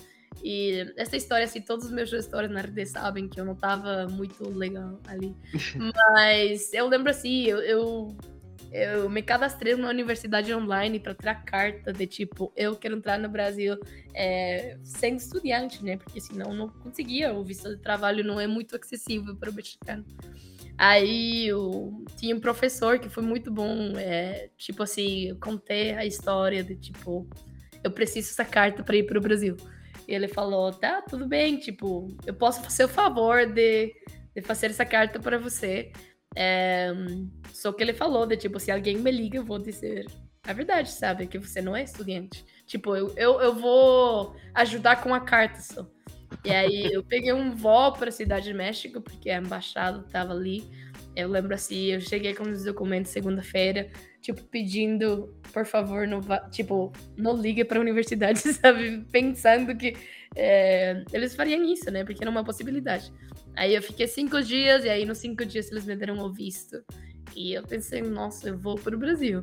[0.43, 4.07] E essa história, assim, todos os meus gestores na RD sabem que eu não tava
[4.09, 5.35] muito legal ali.
[6.13, 8.17] Mas eu lembro assim, eu, eu,
[8.71, 13.29] eu me cadastrei numa universidade online para tirar carta de tipo, eu quero entrar no
[13.29, 13.77] Brasil
[14.15, 15.97] é, sendo estudante, né?
[15.97, 20.05] Porque senão não conseguia, o visto de trabalho não é muito acessível para o mexicano.
[20.77, 26.07] Aí eu tinha um professor que foi muito bom, é, tipo assim, eu contei a
[26.07, 27.29] história de tipo,
[27.83, 29.57] eu preciso essa carta para ir para o Brasil.
[30.09, 33.95] E ele falou: tá, tudo bem, tipo, eu posso fazer o favor de,
[34.35, 35.93] de fazer essa carta para você.
[36.35, 36.91] É,
[37.53, 40.07] só que ele falou de tipo, se alguém me liga, eu vou dizer
[40.47, 41.27] a verdade, sabe?
[41.27, 42.43] Que você não é estudante.
[42.67, 45.87] Tipo, eu, eu, eu vou ajudar com a carta só.
[46.43, 50.33] E aí eu peguei um voo para a Cidade de México, porque a embaixada estava
[50.33, 50.65] ali.
[51.15, 53.91] Eu lembro assim, eu cheguei com os documentos segunda-feira,
[54.29, 59.03] tipo, pedindo, por favor, não tipo, não ligue para a universidade, sabe?
[59.11, 59.97] Pensando que
[60.37, 62.05] é, eles fariam isso, né?
[62.05, 63.11] Porque era uma possibilidade.
[63.57, 66.85] Aí eu fiquei cinco dias, e aí nos cinco dias eles me deram o visto.
[67.35, 69.41] E eu pensei, nossa, eu vou para o Brasil.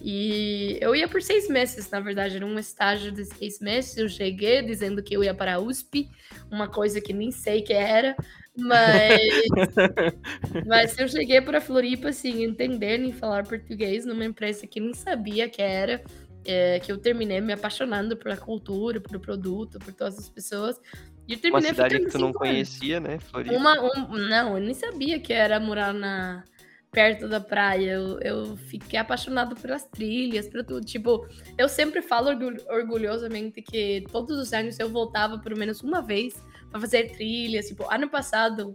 [0.00, 3.98] E eu ia por seis meses, na verdade, era um estágio de seis meses.
[3.98, 6.08] Eu cheguei dizendo que eu ia para a USP,
[6.50, 8.16] uma coisa que nem sei que era,
[8.56, 9.20] mas,
[10.66, 15.48] mas eu cheguei para Floripa, assim, entendendo e falar português numa empresa que nem sabia
[15.48, 16.02] que era,
[16.44, 20.80] é, que eu terminei me apaixonando pela cultura, pelo produto, por todas as pessoas.
[21.26, 23.56] E eu terminei uma cidade que tu não conhecia, né, Floripa?
[23.56, 26.44] Uma, um, não, eu nem sabia que era morar na
[26.90, 27.92] perto da praia.
[27.92, 30.84] Eu, eu fiquei apaixonado pelas trilhas, por tudo.
[30.84, 32.28] Tipo, eu sempre falo
[32.68, 37.68] orgulhosamente que todos os anos eu voltava pelo menos uma vez para fazer trilhas.
[37.68, 38.74] Tipo, ano passado,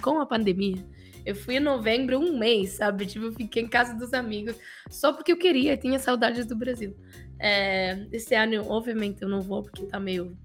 [0.00, 0.76] com a pandemia,
[1.24, 3.06] eu fui em novembro, um mês, sabe?
[3.06, 4.54] Tipo, fiquei em casa dos amigos
[4.88, 6.96] só porque eu queria, tinha saudades do Brasil.
[7.38, 10.36] É, esse ano, obviamente, eu não vou porque tá meio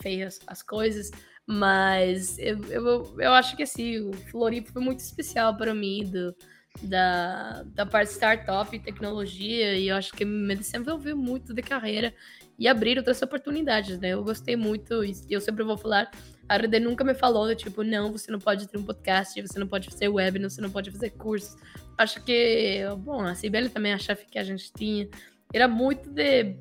[0.00, 1.10] feias as coisas.
[1.46, 6.34] Mas eu, eu, eu acho que assim, o Floripa foi muito especial para mim, do,
[6.82, 12.14] da, da parte startup e tecnologia, e eu acho que me desenvolveu muito de carreira
[12.58, 14.10] e abrir outras oportunidades, né?
[14.10, 16.10] Eu gostei muito, e eu sempre vou falar,
[16.48, 19.66] a RD nunca me falou, tipo, não, você não pode ter um podcast, você não
[19.66, 21.56] pode fazer web, você não pode fazer curso.
[21.96, 25.08] Acho que, bom, a Cibele também, a chefe que a gente tinha,
[25.52, 26.56] era muito de,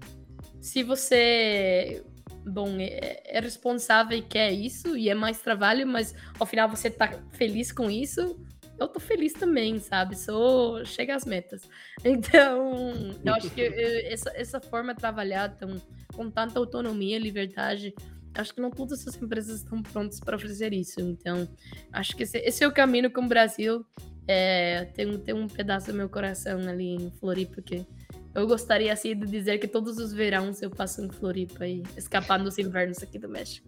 [0.62, 2.04] se você
[2.46, 6.89] bom, é, é, responsável e quer isso, e é mais trabalho, mas ao final você
[6.89, 8.38] tá feliz com isso,
[8.80, 10.17] eu tô feliz também, sabe?
[10.17, 10.84] Sou.
[10.86, 11.62] Chega às metas.
[12.06, 15.82] Então, eu acho que eu, essa, essa forma de trabalhar tão,
[16.13, 17.96] com tanta autonomia, liberdade,
[18.36, 21.00] acho que não todas as empresas estão prontas para oferecer isso.
[21.00, 21.48] Então,
[21.91, 23.86] acho que esse, esse é o caminho com o Brasil.
[24.28, 27.86] É, tem, tem um pedaço do meu coração ali em Floripa que
[28.34, 32.41] eu gostaria assim de dizer que todos os verões eu passo em Floripa e escapar
[32.41, 33.67] dos invernos aqui do México.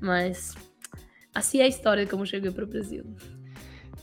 [0.00, 0.54] Mas
[1.34, 3.04] assim é a história de como cheguei para o Brasil.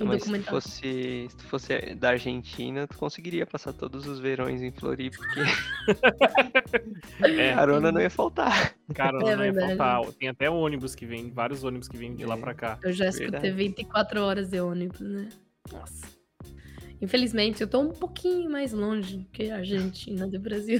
[0.04, 4.20] Um Mas se tu, fosse, se tu fosse da Argentina, tu conseguiria passar todos os
[4.20, 5.42] verões em Floripa, porque
[7.42, 8.74] É, carona não ia faltar.
[8.94, 10.06] cara, É não ia faltar.
[10.14, 12.40] Tem até ônibus que vem, vários ônibus que vêm de lá É.
[12.40, 12.80] pra cá.
[12.84, 13.52] Eu já escutei Verdade.
[13.56, 15.30] 24 horas de ônibus, né?
[15.72, 16.10] Nossa.
[17.02, 20.80] Infelizmente, eu tô um pouquinho mais longe que a Argentina do Brasil.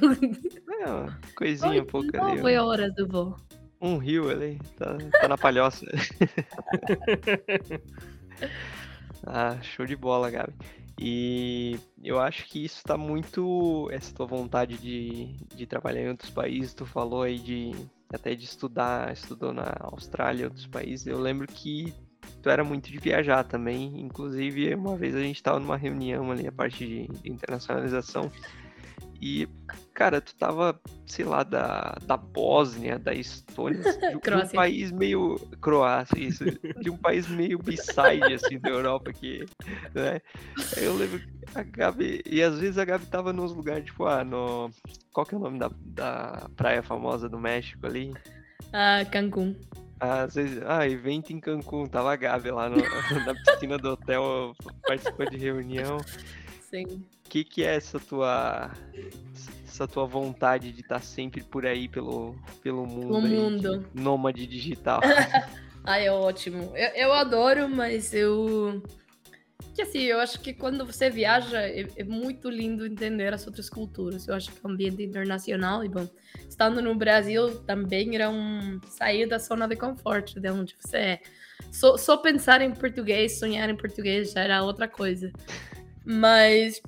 [0.82, 2.38] É, uma coisinha um pouco ali.
[2.38, 2.66] Nove ó.
[2.66, 3.36] horas do voo.
[3.84, 5.86] Um rio ali, tá, tá na palhoça.
[9.26, 10.54] ah, show de bola, Gabi.
[11.00, 13.90] E eu acho que isso tá muito.
[13.92, 17.72] Essa tua vontade de, de trabalhar em outros países, tu falou aí de
[18.14, 21.08] até de estudar, estudou na Austrália outros países.
[21.08, 21.94] Eu lembro que
[22.42, 24.00] tu era muito de viajar também.
[24.02, 28.32] Inclusive, uma vez a gente tava numa reunião ali, a parte de internacionalização.
[29.22, 29.48] E,
[29.94, 34.92] cara, tu tava, sei lá, da, da Bósnia, da Estônia, de, um- de um país
[34.92, 35.36] meio.
[35.62, 36.44] Croácia, isso.
[36.82, 39.46] De um país meio beside, assim, da Europa que.
[39.94, 40.20] Né?
[40.78, 42.22] Eu lembro que a Gabi.
[42.26, 44.72] E às vezes a Gabi tava nos lugares, tipo, ah, no.
[45.14, 48.12] Qual que é o nome da, da praia famosa do México ali?
[48.74, 49.56] Ah, Cancún.
[50.00, 52.78] Às vezes, ah, evento em Cancún, tava a Gabi lá no-
[53.26, 54.56] na piscina do hotel,
[54.88, 55.98] participando de reunião.
[56.72, 57.06] Sim.
[57.32, 58.70] O que, que é essa tua
[59.66, 63.90] essa tua vontade de estar sempre por aí pelo, pelo mundo, de mundo.
[63.94, 65.00] nômade digital?
[65.84, 66.74] Ah, é ótimo.
[66.76, 68.84] Eu, eu adoro, mas eu.
[69.74, 73.68] Que assim, eu acho que quando você viaja é, é muito lindo entender as outras
[73.68, 74.28] culturas.
[74.28, 76.08] Eu acho que o ambiente internacional, e bom,
[76.48, 81.22] estando no Brasil também era um sair da zona de conforto, de onde você é.
[81.72, 85.32] Só, só pensar em português, sonhar em português já era outra coisa.
[86.06, 86.80] Mas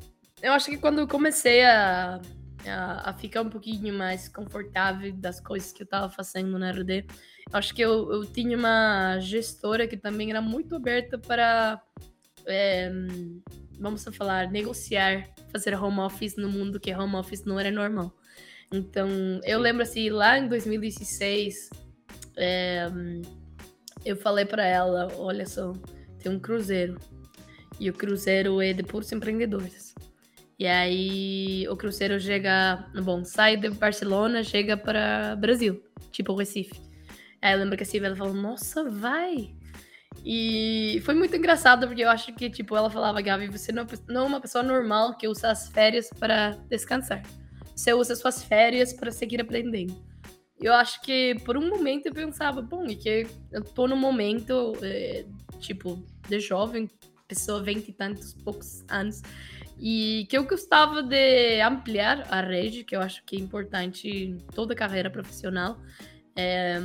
[0.44, 2.22] eu acho que quando eu comecei a,
[2.68, 7.06] a, a ficar um pouquinho mais confortável das coisas que eu tava fazendo na RD,
[7.50, 11.82] eu acho que eu, eu tinha uma gestora que também era muito aberta para,
[12.46, 12.92] é,
[13.80, 18.14] vamos falar, negociar, fazer home office no mundo que home office não era normal.
[18.70, 19.08] Então,
[19.46, 21.70] eu lembro assim, lá em 2016,
[22.36, 22.90] é,
[24.04, 25.72] eu falei para ela, olha só,
[26.20, 26.98] tem um cruzeiro.
[27.80, 29.93] E o cruzeiro é de puros empreendedores.
[30.58, 36.80] E aí o cruzeiro chega, bom, sai de Barcelona, chega para Brasil, tipo Recife.
[37.42, 39.54] Aí eu lembro que a Silvia falou, nossa, vai!
[40.26, 44.22] E foi muito engraçado, porque eu acho que, tipo, ela falava, Gabi, você não, é
[44.22, 47.22] uma pessoa normal que usa as férias para descansar.
[47.76, 49.94] Você usa suas férias para seguir aprendendo.
[50.62, 54.74] Eu acho que por um momento eu pensava, bom, e que eu tô num momento,
[54.82, 55.26] é,
[55.60, 56.90] tipo, de jovem,
[57.28, 59.22] pessoa 20 e tantos, poucos anos,
[59.86, 64.38] e que eu gostava de ampliar a rede, que eu acho que é importante em
[64.56, 65.78] toda carreira profissional.
[66.38, 66.80] É,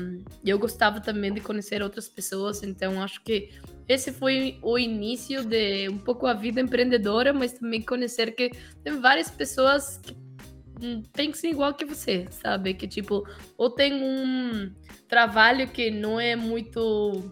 [0.45, 3.51] eu gostava também de conhecer outras pessoas, então acho que
[3.89, 8.51] esse foi o início de um pouco a vida empreendedora, mas também conhecer que
[8.83, 10.17] tem várias pessoas que
[10.83, 12.75] hum, pensam igual que você, sabe?
[12.75, 13.25] Que tipo,
[13.57, 14.75] ou tem um
[15.07, 17.31] trabalho que não é muito.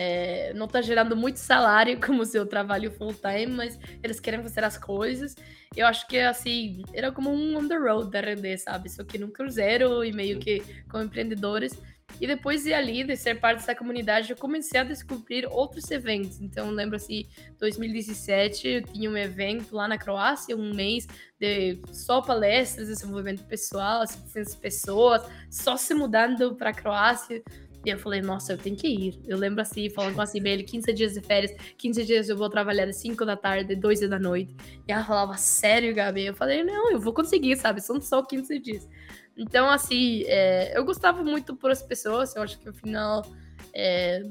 [0.00, 4.62] É, não tá gerando muito salário como seu trabalho full time, mas eles querem fazer
[4.62, 5.34] as coisas.
[5.74, 8.88] Eu acho que assim, era como um on the road da RD, sabe?
[8.88, 11.76] Só que num cruzeiro e meio que com empreendedores.
[12.20, 16.40] E depois de ali, de ser parte dessa comunidade, eu comecei a descobrir outros eventos.
[16.40, 17.26] Então, lembro assim,
[17.58, 21.06] 2017, eu tinha um evento lá na Croácia, um mês
[21.38, 27.42] de só palestras, desenvolvimento pessoal, 700 pessoas, só se mudando para a Croácia.
[27.84, 29.20] E eu falei, nossa, eu tenho que ir.
[29.26, 32.50] Eu lembro assim, falando com a Sibeli, 15 dias de férias, 15 dias eu vou
[32.50, 34.54] trabalhar às 5 da tarde, 2 da noite.
[34.86, 36.26] E ela falava, sério, Gabi?
[36.26, 37.80] Eu falei, não, eu vou conseguir, sabe?
[37.80, 38.88] São só 15 dias.
[39.36, 43.24] Então, assim, é, eu gostava muito por as pessoas, eu acho que no final,
[43.72, 44.22] é,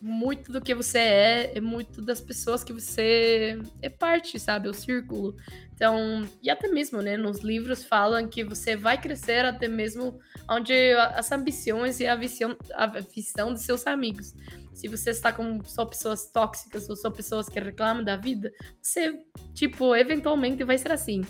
[0.00, 4.68] muito do que você é, é muito das pessoas que você é parte, sabe?
[4.68, 5.34] O círculo.
[5.74, 7.16] Então, e até mesmo, né?
[7.16, 12.56] Nos livros falam que você vai crescer até mesmo onde as ambições e a visão,
[12.74, 14.34] a visão de seus amigos.
[14.72, 19.18] Se você está com só pessoas tóxicas ou só pessoas que reclamam da vida, você,
[19.54, 21.22] tipo, eventualmente vai ser assim.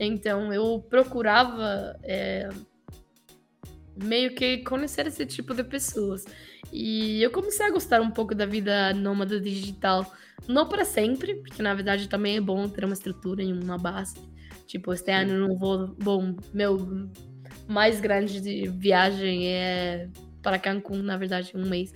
[0.00, 2.48] Então, eu procurava é,
[3.96, 6.24] meio que conhecer esse tipo de pessoas.
[6.76, 10.12] E eu comecei a gostar um pouco da vida nômada digital.
[10.48, 14.16] Não para sempre, porque na verdade também é bom ter uma estrutura e uma base.
[14.66, 15.94] Tipo, este ano não vou.
[16.02, 17.08] Bom, meu
[17.68, 20.08] mais grande de viagem é
[20.42, 21.92] para Cancún, na verdade, um mês.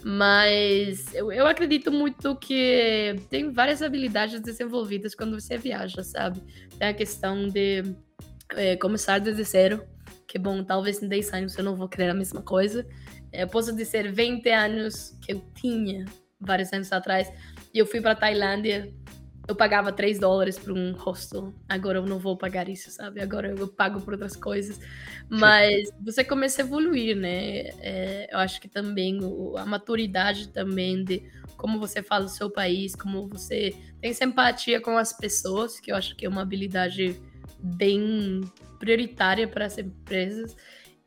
[0.00, 6.40] Mas eu, eu acredito muito que tem várias habilidades desenvolvidas quando você viaja, sabe?
[6.78, 7.82] Tem a questão de
[8.50, 9.84] é, começar desde zero,
[10.26, 12.86] que bom, talvez em 10 anos eu não vou querer a mesma coisa.
[13.32, 16.04] Eu posso dizer 20 anos que eu tinha
[16.40, 17.30] vários anos atrás,
[17.72, 18.92] e eu fui para Tailândia,
[19.50, 21.52] eu pagava 3 dólares por um hostel.
[21.68, 23.20] Agora eu não vou pagar isso, sabe?
[23.20, 24.78] Agora eu pago por outras coisas.
[25.28, 27.70] Mas você começa a evoluir, né?
[27.80, 29.18] É, eu acho que também
[29.56, 31.22] a maturidade também de
[31.56, 35.96] como você fala o seu país, como você tem simpatia com as pessoas, que eu
[35.96, 37.20] acho que é uma habilidade
[37.58, 38.40] bem
[38.78, 40.56] prioritária para as empresas.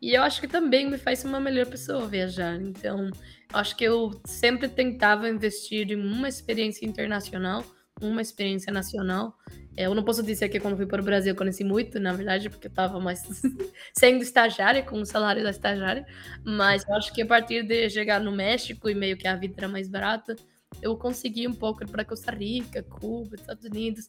[0.03, 2.61] E eu acho que também me faz uma melhor pessoa viajar.
[2.61, 3.09] Então,
[3.53, 7.63] acho que eu sempre tentava investir em uma experiência internacional,
[8.01, 9.33] uma experiência nacional.
[9.77, 12.11] É, eu não posso dizer que quando fui para o Brasil eu conheci muito, na
[12.11, 13.23] verdade, porque eu estava mais
[13.97, 16.05] sendo estagiária, com o salário da estagiária.
[16.43, 19.53] Mas eu acho que a partir de chegar no México e meio que a vida
[19.57, 20.35] era mais barata,
[20.81, 24.05] eu consegui um pouco para Costa Rica, Cuba, Estados Unidos.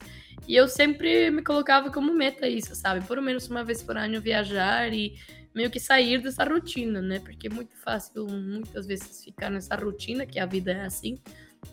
[0.48, 3.06] E eu sempre me colocava como meta isso, sabe?
[3.06, 5.14] Por menos uma vez por ano viajar e
[5.54, 7.20] meio que sair dessa rotina, né?
[7.20, 11.16] Porque é muito fácil muitas vezes ficar nessa rotina, que a vida é assim,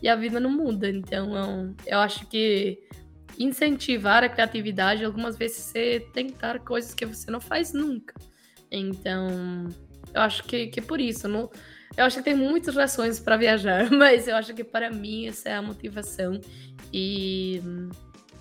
[0.00, 0.88] e a vida não muda.
[0.88, 2.78] Então, eu acho que
[3.38, 8.14] incentivar a criatividade, algumas vezes é tentar coisas que você não faz nunca.
[8.70, 9.66] Então,
[10.14, 11.26] eu acho que, que é por isso.
[11.28, 11.50] Não,
[11.96, 15.48] eu acho que tem muitas razões para viajar, mas eu acho que para mim essa
[15.48, 16.40] é a motivação.
[16.92, 17.60] E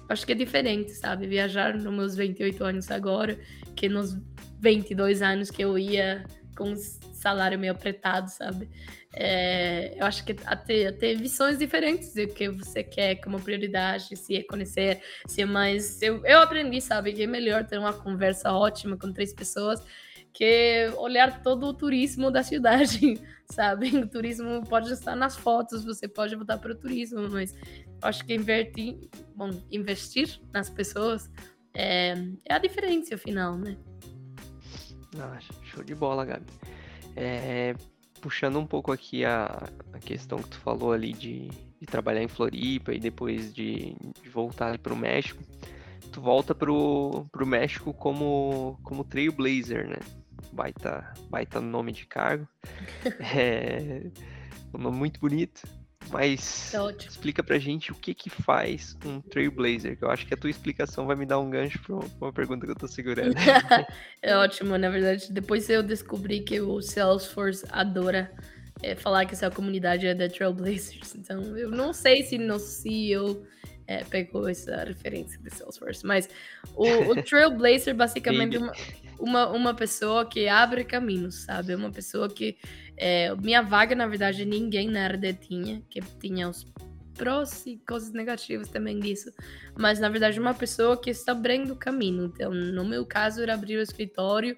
[0.07, 1.27] acho que é diferente, sabe?
[1.27, 3.39] Viajar nos meus 28 anos agora,
[3.75, 4.15] que nos
[4.62, 6.24] 22 anos que eu ia
[6.55, 8.70] com um salário meio apertado, sabe?
[9.14, 14.38] É, eu acho que até, até visões diferentes do que você quer como prioridade, se
[14.38, 16.01] é conhecer, se é mais.
[16.01, 19.82] Eu, eu aprendi, sabe, que é melhor ter uma conversa ótima com três pessoas
[20.34, 23.20] que olhar todo o turismo da cidade,
[23.51, 23.97] sabe?
[23.97, 27.53] O turismo pode estar nas fotos, você pode voltar para o turismo, mas
[28.01, 28.97] acho que invertir,
[29.36, 31.30] bom, investir nas pessoas
[31.74, 32.14] é,
[32.45, 33.78] é a diferença, afinal, né?
[35.20, 36.45] Ah, show de bola, Gabi.
[37.16, 37.76] É,
[38.22, 41.49] puxando um pouco aqui a, a questão que tu falou ali de,
[41.80, 45.43] de trabalhar em Floripa e depois de, de voltar para o México,
[46.12, 49.97] tu volta pro, pro México como, como Trailblazer, né?
[50.53, 52.47] Baita, baita nome de cargo.
[53.20, 54.09] é,
[54.74, 55.62] um nome muito bonito.
[56.12, 60.34] Mas é explica pra gente o que que faz um Trailblazer, que eu acho que
[60.34, 63.34] a tua explicação vai me dar um gancho pra uma pergunta que eu tô segurando.
[64.22, 68.30] é ótimo, na verdade, depois eu descobri que o Salesforce adora
[68.84, 73.45] é, falar que essa comunidade é da Trailblazers, então eu não sei se no CEO
[73.88, 76.30] é, pegou essa referência de Salesforce, mas
[76.76, 78.74] o, o Trailblazer basicamente é uma,
[79.20, 81.76] uma, uma pessoa que abre caminhos, sabe?
[81.76, 82.57] Uma pessoa que
[83.01, 86.63] é, minha vaga, na verdade, ninguém na RD tinha, que tinha os
[87.15, 89.31] prós e coisas negativas também disso.
[89.75, 92.25] Mas, na verdade, uma pessoa que está abrindo caminho.
[92.25, 94.55] Então, no meu caso, era abrir o escritório,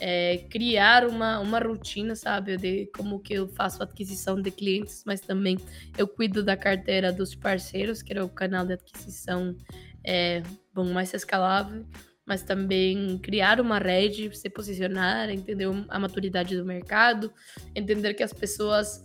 [0.00, 5.20] é, criar uma, uma rotina, sabe, de como que eu faço aquisição de clientes, mas
[5.20, 5.56] também
[5.96, 9.56] eu cuido da carteira dos parceiros, que era o canal de aquisição
[10.02, 10.42] é,
[10.74, 11.86] bom, mais escalável
[12.26, 17.32] mas também criar uma rede, se posicionar, entender a maturidade do mercado,
[17.74, 19.04] entender que as pessoas,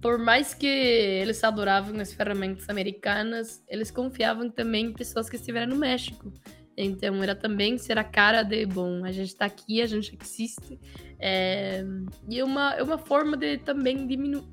[0.00, 5.68] por mais que eles adoravam as ferramentas americanas, eles confiavam também em pessoas que estiveram
[5.68, 6.32] no México.
[6.76, 10.80] Então era também ser a cara de, bom, a gente está aqui, a gente existe.
[11.18, 11.84] É,
[12.26, 14.48] e é uma, é uma forma de também diminu,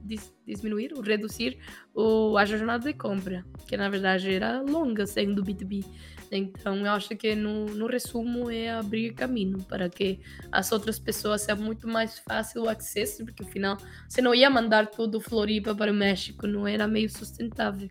[0.45, 1.57] diminuir ou reduzir
[1.95, 5.85] o, a jornada de compra, que na verdade era longa sendo B2B.
[6.31, 10.19] Então, eu acho que no, no resumo é abrir caminho para que
[10.51, 14.87] as outras pessoas seja muito mais fácil o acesso, porque afinal você não ia mandar
[14.87, 17.89] tudo Floripa para o México, não era meio sustentável.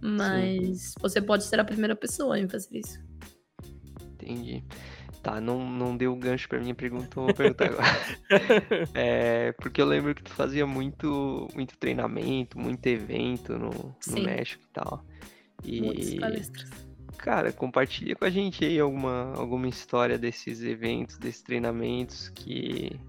[0.00, 0.94] Mas Sim.
[1.00, 2.98] você pode ser a primeira pessoa em fazer isso.
[4.12, 4.64] Entendi.
[5.22, 7.86] Tá, não, não deu gancho pra minha pergunta, então vou perguntar agora.
[8.92, 14.62] é, porque eu lembro que tu fazia muito, muito treinamento, muito evento no, no México
[14.62, 15.02] e tal.
[15.64, 16.70] E, Muitas palestras.
[17.24, 23.00] Cara, compartilha com a gente aí alguma, alguma história desses eventos, desses treinamentos que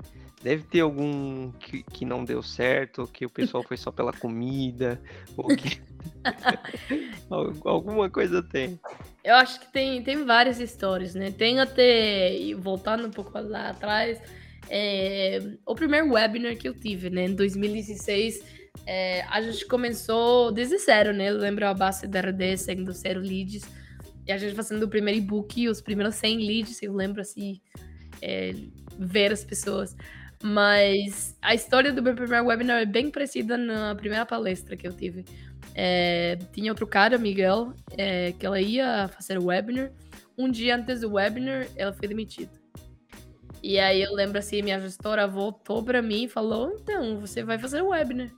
[0.42, 4.14] deve ter algum que, que não deu certo, ou que o pessoal foi só pela
[4.14, 5.02] comida,
[5.36, 5.82] ou que
[7.66, 8.80] alguma coisa tem.
[9.22, 11.30] Eu acho que tem, tem várias histórias, né?
[11.30, 14.22] Tem até, voltando um pouco lá atrás,
[14.70, 17.26] é, o primeiro webinar que eu tive, né?
[17.26, 18.42] Em 2016,
[18.88, 21.32] é, a gente começou desde zero, né?
[21.32, 23.84] Eu lembro a base da RD sendo zero leads.
[24.28, 27.62] E a gente fazendo o primeiro e-book, os primeiros 100 leads, eu lembro assim,
[28.22, 28.54] é,
[28.98, 29.96] ver as pessoas.
[30.44, 34.94] Mas a história do meu primeiro webinar é bem parecida na primeira palestra que eu
[34.94, 35.26] tive.
[35.74, 39.92] É, tinha outro cara, Miguel, é, que ela ia fazer o webinar.
[40.38, 42.52] Um dia antes do webinar, ela foi demitida.
[43.64, 47.58] E aí eu lembro assim, minha gestora voltou para mim e falou: Então, você vai
[47.58, 48.30] fazer o webinar.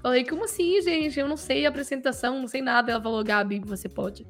[0.00, 1.18] Falei, como assim, gente?
[1.18, 2.92] Eu não sei a apresentação, não sei nada.
[2.92, 4.24] Ela falou, Gabi, você pode.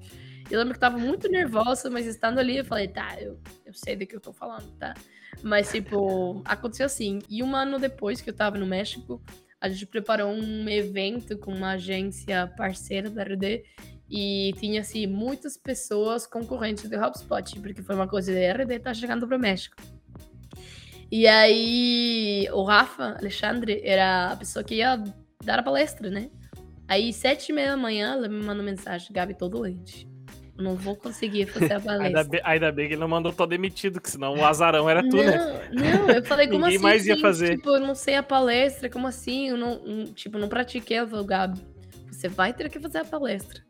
[0.51, 3.97] Eu lembro que tava muito nervosa, mas estando ali, eu falei, tá, eu, eu sei
[3.97, 4.95] do que eu tô falando, tá?
[5.43, 7.21] Mas, tipo, aconteceu assim.
[7.29, 9.23] E um ano depois que eu tava no México,
[9.61, 13.63] a gente preparou um evento com uma agência parceira da RD
[14.09, 18.95] e tinha, assim, muitas pessoas concorrentes do HubSpot, porque foi uma coisa da RD tá
[18.95, 19.77] chegando pro México.
[21.11, 24.97] E aí, o Rafa Alexandre era a pessoa que ia
[25.45, 26.31] dar a palestra, né?
[26.87, 30.09] Aí, sete e meia da manhã, ela me mandou mensagem, Gabi, tô doente
[30.59, 32.07] não vou conseguir fazer a palestra.
[32.07, 35.09] ainda, bem, ainda bem que ele não mandou tô demitido, que senão o azarão era
[35.09, 35.37] tu, né?
[35.71, 35.93] não, né?
[35.93, 36.85] Não, eu falei, como Ninguém assim?
[36.85, 37.57] mais ia fazer.
[37.57, 39.49] Tipo, eu não sei a palestra, como assim?
[39.49, 40.99] Eu não, um, tipo, não pratiquei.
[40.99, 41.61] Eu falei, Gabi,
[42.11, 43.63] você vai ter que fazer a palestra.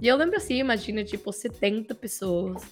[0.00, 2.62] E eu lembro assim, imagina, tipo, 70 pessoas.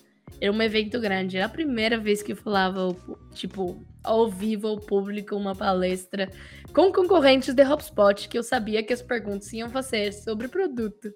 [0.41, 1.37] Era um evento grande.
[1.37, 2.97] Era a primeira vez que eu falava,
[3.33, 6.31] tipo, ao vivo, ao público, uma palestra
[6.73, 11.13] com concorrentes de HubSpot, que eu sabia que as perguntas iam fazer sobre o produto.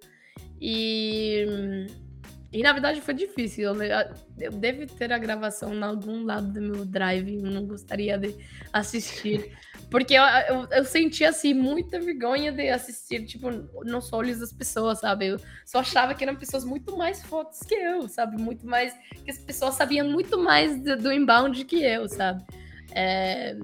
[0.60, 1.86] E
[2.54, 3.74] e na verdade foi difícil.
[3.74, 3.82] Eu,
[4.38, 7.34] eu devo ter a gravação em algum lado do meu drive.
[7.34, 8.32] Eu não gostaria de
[8.72, 9.52] assistir.
[9.90, 15.00] Porque eu, eu, eu senti assim muita vergonha de assistir, tipo, nos olhos das pessoas,
[15.00, 15.26] sabe?
[15.26, 18.40] Eu só achava que eram pessoas muito mais fotos que eu, sabe?
[18.40, 18.94] Muito mais.
[19.24, 22.44] Que as pessoas sabiam muito mais do, do inbound que eu, sabe?
[22.92, 23.58] É,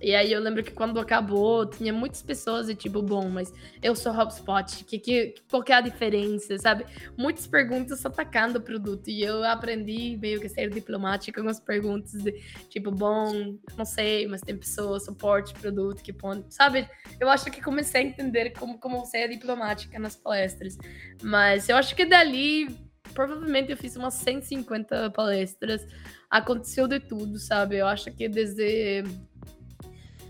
[0.00, 3.52] e aí eu lembro que quando acabou, tinha muitas pessoas e tipo, bom, mas
[3.82, 6.84] eu sou HubSpot, que, que, qual que é a diferença, sabe?
[7.16, 9.08] Muitas perguntas atacando o produto.
[9.08, 12.32] E eu aprendi meio que ser diplomática com as perguntas de
[12.68, 16.88] tipo, bom, não sei, mas tem pessoas, suporte, produto, que põe, sabe?
[17.20, 20.76] Eu acho que comecei a entender como, como é diplomática nas palestras.
[21.22, 22.68] Mas eu acho que dali,
[23.14, 25.86] provavelmente eu fiz umas 150 palestras.
[26.30, 27.76] Aconteceu de tudo, sabe?
[27.76, 29.04] Eu acho que desde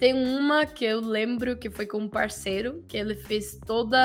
[0.03, 3.97] tem uma que eu lembro que foi com um parceiro, que ele fez toda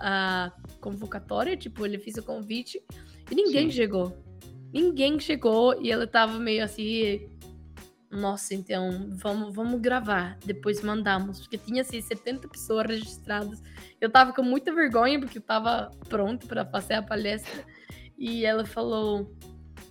[0.00, 2.82] a convocatória, tipo, ele fez o convite
[3.30, 3.76] e ninguém Sim.
[3.76, 4.18] chegou.
[4.72, 7.30] Ninguém chegou e ele tava meio assim.
[8.10, 10.36] Nossa, então vamos, vamos gravar.
[10.44, 11.38] Depois mandamos.
[11.38, 13.62] Porque tinha assim 70 pessoas registradas.
[14.00, 17.64] Eu tava com muita vergonha porque eu tava pronto para fazer a palestra.
[18.18, 19.32] E ela falou: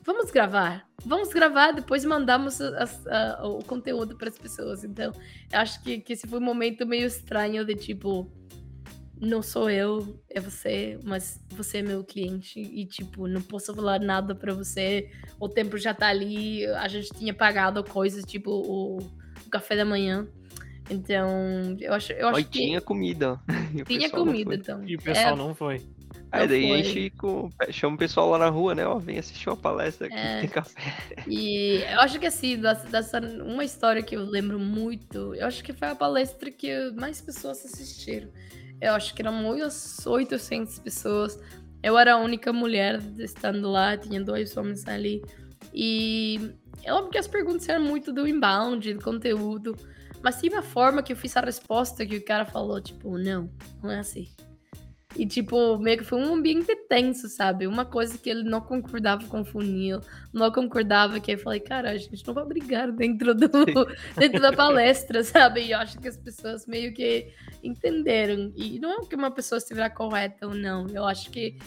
[0.04, 0.88] vamos gravar.
[1.06, 4.84] Vamos gravar, depois mandamos a, a, o conteúdo para as pessoas.
[4.84, 5.12] Então,
[5.51, 8.32] eu acho que, que esse foi um momento meio estranho de tipo,
[9.20, 13.99] não sou eu, é você, mas você é meu cliente e tipo, não posso falar
[13.99, 15.10] nada para você.
[15.39, 19.86] O tempo já tá ali, a gente tinha pagado coisas tipo o, o café da
[19.86, 20.28] manhã.
[20.89, 23.39] Então, eu acho, eu acho Oi, que tinha comida.
[23.88, 24.84] tinha comida, então.
[24.86, 25.38] E o pessoal é...
[25.38, 25.82] não foi.
[26.34, 26.80] Aí daí foi.
[26.80, 28.88] a gente chama o pessoal lá na rua, né?
[28.88, 30.42] Ó, vem assistir uma palestra aqui, é.
[30.42, 30.82] tem café.
[31.28, 35.72] E eu acho que assim, dessa, uma história que eu lembro muito, eu acho que
[35.72, 38.30] foi a palestra que mais pessoas assistiram.
[38.82, 41.40] Eu acho que eram umas 800 pessoas.
[41.84, 45.22] Eu era a única mulher estando lá, tinha dois homens ali.
[45.72, 46.52] E
[46.84, 49.78] é óbvio que as perguntas eram muito do inbound, do conteúdo.
[50.24, 53.52] Mas tinha uma forma que eu fiz a resposta que o cara falou, tipo, não,
[53.84, 54.28] não é assim.
[55.16, 57.68] E, tipo, meio que foi um ambiente tenso, sabe?
[57.68, 59.99] Uma coisa que ele não concordava com o funil,
[60.34, 63.47] não concordava, que eu falei, cara, a gente não vai brigar dentro, do,
[64.18, 65.66] dentro da palestra, sabe?
[65.66, 67.32] E eu acho que as pessoas meio que
[67.64, 68.51] entenderam.
[68.55, 70.88] E não é que uma pessoa estiver correta ou não.
[70.88, 71.57] Eu acho que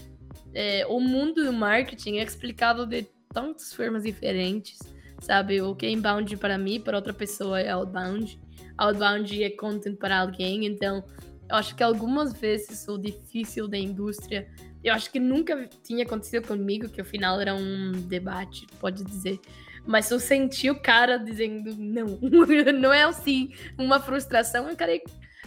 [0.53, 4.79] é, o mundo do marketing é explicado de tantas formas diferentes,
[5.21, 5.63] sabe?
[5.63, 8.41] O que é inbound para mim, para outra pessoa é outbound.
[8.77, 11.05] Outbound é content para alguém, então
[11.49, 14.49] eu acho que algumas vezes o difícil da indústria,
[14.83, 19.41] eu acho que nunca tinha acontecido comigo, que o final era um debate, pode dizer.
[19.87, 22.19] Mas eu senti o cara dizendo, não,
[22.81, 24.69] não é assim, uma frustração.
[24.69, 24.93] Eu, cara,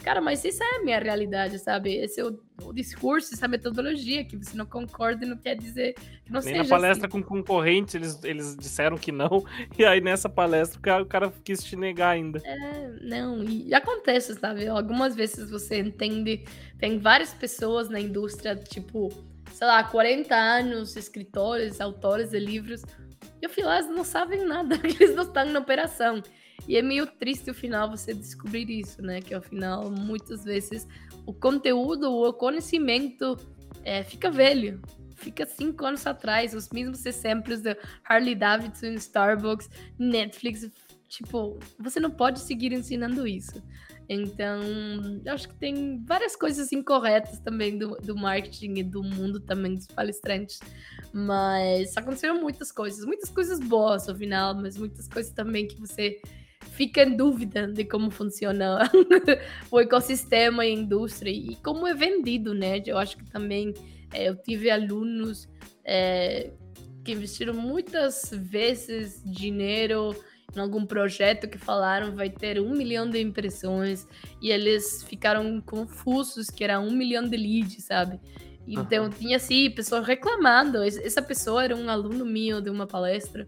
[0.09, 1.93] Cara, mas isso é a minha realidade, sabe?
[1.97, 5.93] Esse é o, o discurso, essa metodologia, que você não concorda não quer dizer
[6.25, 7.21] que não Nem seja na palestra assim.
[7.21, 9.45] com concorrentes, eles, eles disseram que não,
[9.77, 12.41] e aí nessa palestra o cara, o cara quis te negar ainda.
[12.43, 14.67] É, não, e acontece, sabe?
[14.67, 16.43] Algumas vezes você entende,
[16.79, 19.09] tem várias pessoas na indústria, tipo,
[19.51, 22.81] sei lá, 40 anos, escritores, autores de livros,
[23.39, 26.23] e o final eles não sabem nada, eles não estão na operação.
[26.67, 29.21] E é meio triste o final você descobrir isso, né?
[29.21, 30.87] Que ao final, muitas vezes,
[31.25, 33.37] o conteúdo, o conhecimento
[33.83, 34.81] é, fica velho.
[35.15, 40.69] Fica cinco anos atrás, os mesmos exemplos da Harley Davidson, Starbucks, Netflix.
[41.09, 43.61] Tipo, você não pode seguir ensinando isso.
[44.07, 44.61] Então,
[45.23, 49.75] eu acho que tem várias coisas incorretas também do, do marketing e do mundo também
[49.75, 50.59] dos palestrantes.
[51.13, 56.19] Mas aconteceram muitas coisas, muitas coisas boas no final, mas muitas coisas também que você
[56.79, 58.89] fica em dúvida de como funciona
[59.69, 62.81] o ecossistema e a indústria e como é vendido, né?
[62.85, 63.73] Eu acho que também
[64.13, 65.49] é, eu tive alunos
[65.83, 66.51] é,
[67.03, 70.15] que investiram muitas vezes dinheiro
[70.55, 74.07] em algum projeto que falaram vai ter um milhão de impressões
[74.41, 78.21] e eles ficaram confusos que era um milhão de leads, sabe?
[78.65, 79.09] Então uhum.
[79.09, 80.81] tinha assim, pessoas reclamando.
[80.81, 83.45] Essa pessoa era um aluno meu de uma palestra.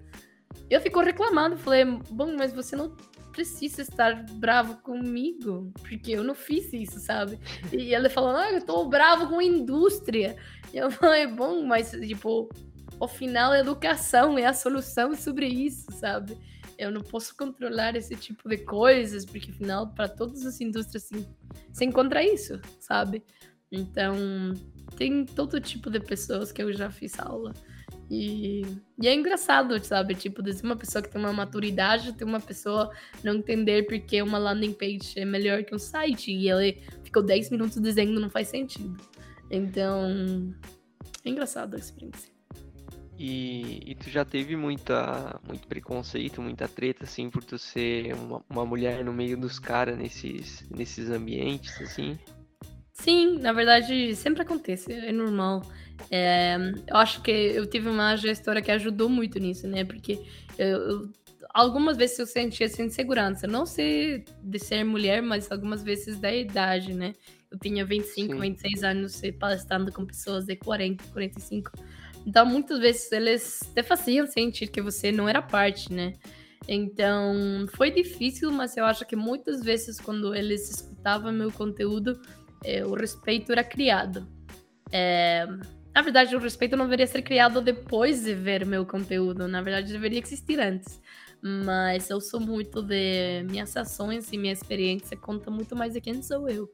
[0.70, 2.96] Eu ficou reclamando, falei, bom, mas você não
[3.32, 7.40] precisa estar bravo comigo, porque eu não fiz isso, sabe?
[7.72, 10.36] E ele falou, ah, eu tô bravo com a indústria.
[10.74, 12.50] E eu falei, bom, mas tipo,
[13.00, 16.38] ao final a educação é a solução sobre isso, sabe?
[16.78, 21.26] Eu não posso controlar esse tipo de coisas, porque afinal, para todas as indústrias, assim,
[21.72, 23.24] se encontra isso, sabe?
[23.72, 24.16] Então,
[24.98, 27.54] tem todo tipo de pessoas que eu já fiz aula.
[28.14, 28.64] E,
[29.02, 30.16] e, é engraçado, sabe?
[30.16, 32.92] Tipo, de uma pessoa que tem uma maturidade, tem uma pessoa
[33.24, 36.30] não entender porque uma landing page é melhor que um site.
[36.30, 38.98] E ele ficou 10 minutos dizendo não faz sentido.
[39.50, 40.54] Então,
[41.24, 42.30] é engraçado a experiência.
[43.18, 48.44] E, e, tu já teve muita, muito preconceito, muita treta, assim, por tu ser uma,
[48.50, 52.20] uma mulher no meio dos caras nesses, nesses ambientes, assim?
[52.92, 55.62] Sim, na verdade, sempre acontece, é normal.
[56.10, 59.84] É, eu acho que eu tive uma gestora que ajudou muito nisso, né?
[59.84, 60.20] Porque
[60.58, 61.10] eu,
[61.54, 66.34] algumas vezes eu sentia essa insegurança, não sei de ser mulher, mas algumas vezes da
[66.34, 67.14] idade, né?
[67.52, 68.40] Eu tinha 25, Sim.
[68.40, 71.72] 26 anos palestrando com pessoas de 40, 45.
[72.26, 76.14] Então, muitas vezes eles te faziam sentir que você não era parte, né?
[76.68, 82.22] Então, foi difícil, mas eu acho que muitas vezes quando eles escutavam meu conteúdo,
[82.64, 84.28] é, o respeito era criado.
[84.92, 85.48] É,
[85.94, 89.48] na verdade, o respeito não deveria ser criado depois de ver meu conteúdo.
[89.48, 91.02] Na verdade, deveria existir antes.
[91.42, 96.22] Mas eu sou muito de minhas ações e minha experiência conta muito mais de quem
[96.22, 96.70] sou eu.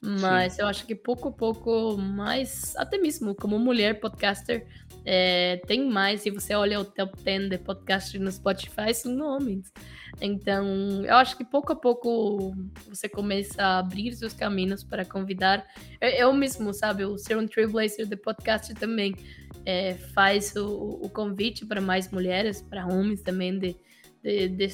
[0.00, 0.62] Mas Sim.
[0.62, 4.66] eu acho que pouco a pouco mais, até mesmo como mulher podcaster,
[5.04, 6.22] é, tem mais.
[6.22, 9.72] Se você olha o top 10 de podcast no Spotify, são homens.
[10.20, 12.52] Então, eu acho que pouco a pouco
[12.88, 15.64] você começa a abrir seus caminhos para convidar.
[16.00, 19.14] Eu, mesmo, sabe, o ser um trailblazer de podcast também
[19.64, 23.76] é, faz o, o, convite para mais mulheres, para homens também, de,
[24.22, 24.68] de, de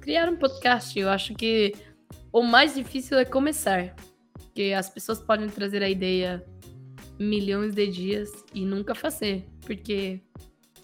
[0.00, 0.98] criar um podcast.
[0.98, 1.72] Eu acho que
[2.32, 3.94] o mais difícil é começar.
[4.32, 6.44] Porque as pessoas podem trazer a ideia
[7.18, 9.46] milhões de dias e nunca fazer.
[9.64, 10.20] Porque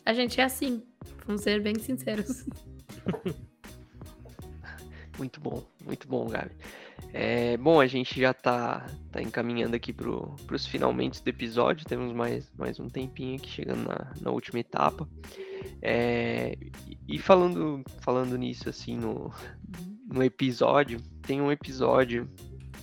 [0.04, 0.82] a gente é assim.
[1.26, 2.46] Vamos ser bem sinceros.
[5.18, 6.50] Muito bom, muito bom, Gabi.
[7.12, 11.86] É, bom, a gente já tá, tá encaminhando aqui pro, pros finalmente do episódio.
[11.86, 15.08] Temos mais, mais um tempinho aqui chegando na, na última etapa.
[15.80, 16.56] É,
[17.08, 19.32] e falando, falando nisso, assim, no,
[20.06, 22.28] no episódio, tem um episódio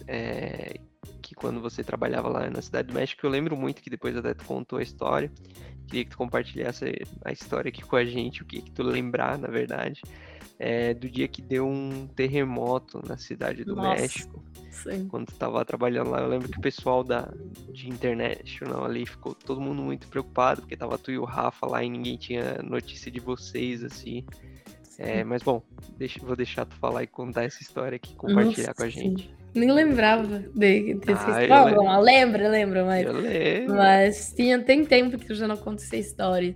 [0.07, 0.79] é,
[1.21, 4.33] que quando você trabalhava lá na Cidade do México, eu lembro muito que depois até
[4.33, 5.31] tu contou a história.
[5.87, 6.85] Queria que tu compartilhasse
[7.23, 10.01] a história aqui com a gente, o que, que tu lembrar, na verdade
[10.63, 14.41] é, do dia que deu um terremoto na cidade do Nossa, México.
[14.71, 15.09] Sim.
[15.09, 17.33] Quando tu tava trabalhando lá, eu lembro que o pessoal da,
[17.69, 21.83] de International ali ficou todo mundo muito preocupado, porque tava tu e o Rafa lá
[21.83, 24.25] e ninguém tinha notícia de vocês, assim.
[24.97, 25.61] É, mas bom,
[25.97, 29.23] deixa, vou deixar tu falar e contar essa história aqui, compartilhar Nossa, com a gente.
[29.23, 29.59] Sim.
[29.59, 31.77] Nem lembrava de, dessa ah, história.
[31.77, 32.01] Lembro.
[32.01, 33.05] Lembra, lembra, mas.
[33.05, 33.75] Eu lembro.
[33.75, 36.55] Mas tinha, tem tempo que já não conto essa história.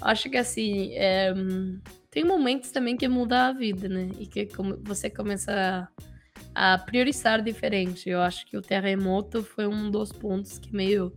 [0.00, 0.92] Acho que assim.
[0.94, 1.34] É,
[2.10, 4.10] tem momentos também que muda a vida, né?
[4.18, 4.48] E que
[4.82, 5.88] você começa
[6.54, 8.08] a, priorizar diferente.
[8.08, 11.12] Eu acho que o terremoto foi um dos pontos que meio,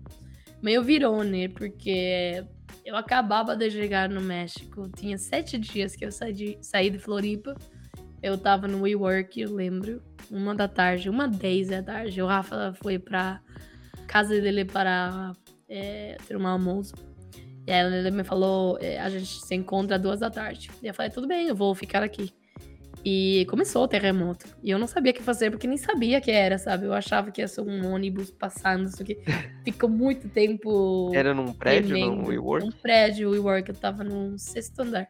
[0.61, 1.47] meio virou, né?
[1.47, 2.43] Porque
[2.85, 4.89] eu acabava de chegar no México.
[4.89, 7.55] Tinha sete dias que eu saí de, saí de Floripa.
[8.21, 10.01] Eu tava no WeWork, eu lembro.
[10.29, 12.21] Uma da tarde, uma dez da tarde.
[12.21, 13.41] O Rafa foi pra
[14.07, 15.31] casa dele para
[15.69, 16.93] é, ter um almoço.
[17.67, 20.69] E aí ele me falou, é, a gente se encontra às duas da tarde.
[20.81, 22.33] E eu falei, tudo bem, eu vou ficar aqui.
[23.03, 24.45] E começou o terremoto.
[24.61, 26.85] E eu não sabia o que fazer, porque nem sabia que era, sabe?
[26.85, 29.17] Eu achava que ia ser um ônibus passando, isso aqui.
[29.65, 31.11] Ficou muito tempo.
[31.13, 32.65] Era num prédio, no WeWork?
[32.65, 33.69] Num prédio, WeWork.
[33.69, 35.07] Eu tava no sexto andar.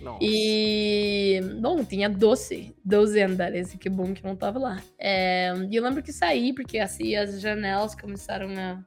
[0.00, 0.18] Nossa.
[0.22, 1.40] E.
[1.60, 4.82] Bom, tinha 12, 12 andares, que bom que não tava lá.
[4.98, 8.82] É, e eu lembro que saí, porque assim as janelas começaram a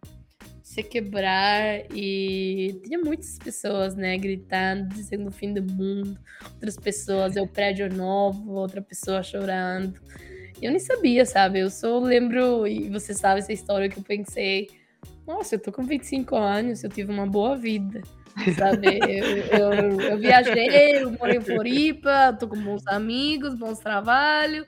[0.84, 6.17] se quebrar e tinha muitas pessoas, né, gritando, dizendo o fim do mundo,
[6.53, 9.99] outras pessoas, é o prédio novo, outra pessoa chorando.
[10.61, 11.59] Eu nem sabia, sabe?
[11.59, 14.69] Eu só lembro, e você sabe essa história que eu pensei,
[15.25, 18.01] nossa, eu tô com 25 anos, eu tive uma boa vida.
[18.57, 18.99] sabe?
[19.51, 24.65] Eu, eu, eu viajei, eu moro em Floripa, tô com bons amigos, bons trabalhos.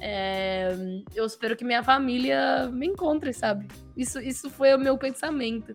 [0.00, 0.68] É,
[1.14, 3.66] eu espero que minha família me encontre, sabe?
[3.96, 5.74] Isso, isso foi o meu pensamento.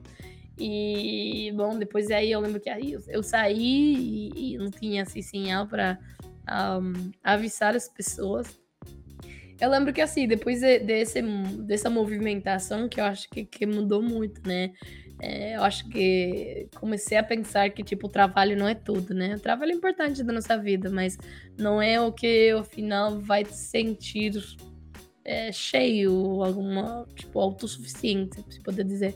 [0.58, 5.02] E, bom, depois aí eu lembro que aí eu, eu saí e, e, não tinha
[5.04, 5.98] assim sinal para
[6.80, 8.60] um, avisar as pessoas.
[9.60, 14.02] Eu lembro que assim, depois de, desse, dessa movimentação que eu acho que, que mudou
[14.02, 14.74] muito, né?
[15.26, 19.36] É, eu acho que comecei a pensar que, tipo, o trabalho não é tudo, né?
[19.36, 21.18] O trabalho é importante da nossa vida, mas
[21.58, 24.34] não é o que, ao final, vai te sentir
[25.24, 29.16] é, cheio, alguma, tipo, autossuficiente, se poder dizer.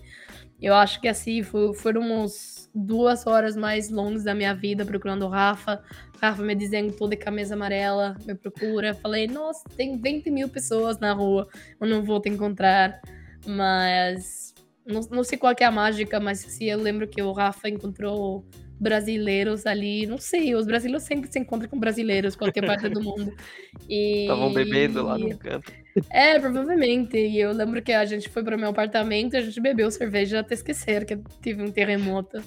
[0.62, 5.26] Eu acho que, assim, foi, foram uns duas horas mais longas da minha vida procurando
[5.26, 5.84] o Rafa.
[6.22, 8.94] Rafa me dizendo toda camisa amarela, me procura.
[8.94, 11.50] Falei, nossa, tem 20 mil pessoas na rua,
[11.82, 13.02] eu não vou te encontrar.
[13.46, 14.56] Mas
[14.88, 18.46] não, não sei qual é a mágica, mas assim, eu lembro que o Rafa encontrou
[18.80, 23.34] brasileiros ali, não sei, os brasileiros sempre se encontram com brasileiros, qualquer parte do mundo.
[23.90, 25.72] Estavam bebendo lá no canto.
[26.10, 27.18] É, provavelmente.
[27.18, 29.90] E eu lembro que a gente foi para o meu apartamento e a gente bebeu
[29.90, 32.42] cerveja até esquecer que tive um terremoto.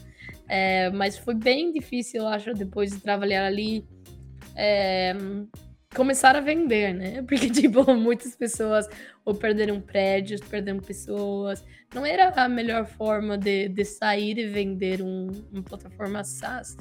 [0.48, 3.84] É, mas foi bem difícil, eu acho, depois de trabalhar ali.
[4.54, 5.14] É,
[5.94, 7.22] começar a vender, né?
[7.28, 8.86] Porque, tipo, muitas pessoas
[9.24, 11.64] ou perderam prédios, perderam pessoas.
[11.94, 16.76] Não era a melhor forma de, de sair e vender um, uma plataforma SaaS.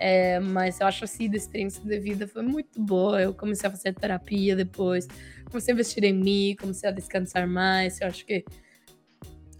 [0.00, 3.20] É, mas eu acho assim, a experiência de vida foi muito boa.
[3.20, 5.08] Eu comecei a fazer terapia depois,
[5.46, 8.00] comecei a investir em mim, comecei a descansar mais.
[8.00, 8.44] Eu acho que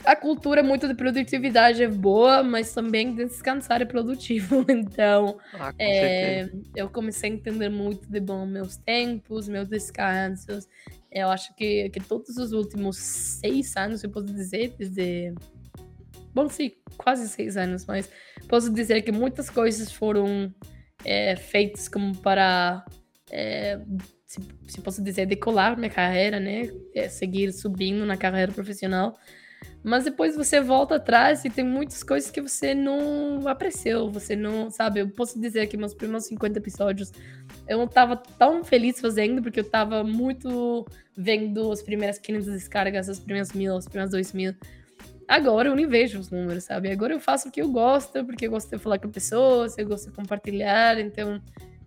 [0.04, 4.64] a cultura muito de produtividade é boa, mas também descansar é produtivo.
[4.68, 10.68] Então, ah, é, eu comecei a entender muito de bom meus tempos, meus descansos.
[11.10, 15.34] Eu acho que, que todos os últimos seis anos, eu posso dizer, desde.
[16.34, 18.10] Bom, sim, quase seis anos, mas
[18.48, 20.52] posso dizer que muitas coisas foram
[21.04, 22.84] é, feitas como para.
[23.30, 23.80] É,
[24.26, 26.70] se, se, posso dizer, decolar minha carreira, né?
[27.08, 29.16] Seguir subindo na carreira profissional.
[29.82, 34.70] Mas depois você volta atrás e tem muitas coisas que você não apreciou, você não,
[34.70, 35.00] sabe?
[35.00, 37.12] Eu posso dizer que meus primeiros 50 episódios
[37.66, 43.20] eu tava tão feliz fazendo, porque eu tava muito vendo as primeiras 500 descargas, as
[43.20, 44.54] primeiras mil, as primeiras dois mil.
[45.28, 46.90] Agora eu nem vejo os números, sabe?
[46.90, 49.86] Agora eu faço o que eu gosto, porque eu gosto de falar com pessoas, eu
[49.86, 51.40] gosto de compartilhar, então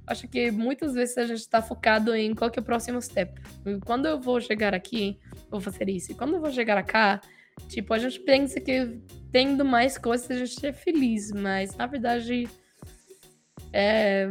[0.05, 3.41] acho que muitas vezes a gente está focado em qual que é o próximo step.
[3.85, 5.19] Quando eu vou chegar aqui,
[5.49, 6.11] vou fazer isso.
[6.11, 7.19] E quando eu vou chegar cá,
[7.67, 8.99] Tipo, a gente pensa que
[9.31, 12.49] tendo mais coisas a gente é feliz, mas na verdade
[13.73, 14.27] é,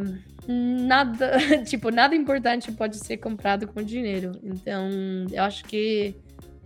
[0.47, 4.33] nada, tipo, nada importante pode ser comprado com dinheiro.
[4.43, 4.91] Então,
[5.33, 6.15] eu acho que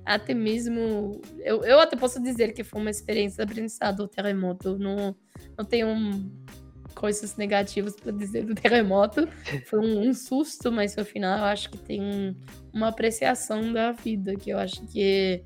[0.04, 4.78] até mesmo eu, eu até posso dizer que foi uma experiência de aprendizado o terremoto.
[4.78, 5.16] Não,
[5.56, 5.88] não tenho
[6.94, 9.28] coisas negativas para dizer do terremoto.
[9.66, 12.36] Foi um, um, susto, mas no final eu acho que tem
[12.72, 15.42] uma apreciação da vida que eu acho que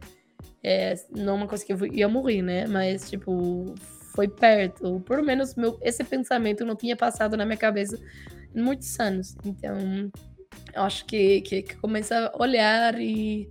[0.63, 2.67] é, não uma coisa que eu ia morrer, né?
[2.67, 3.75] Mas, tipo,
[4.15, 5.01] foi perto.
[5.07, 7.99] Por menos meu, esse pensamento não tinha passado na minha cabeça
[8.55, 9.37] em muitos anos.
[9.45, 10.11] Então,
[10.75, 13.49] eu acho que, que, que começa a olhar e.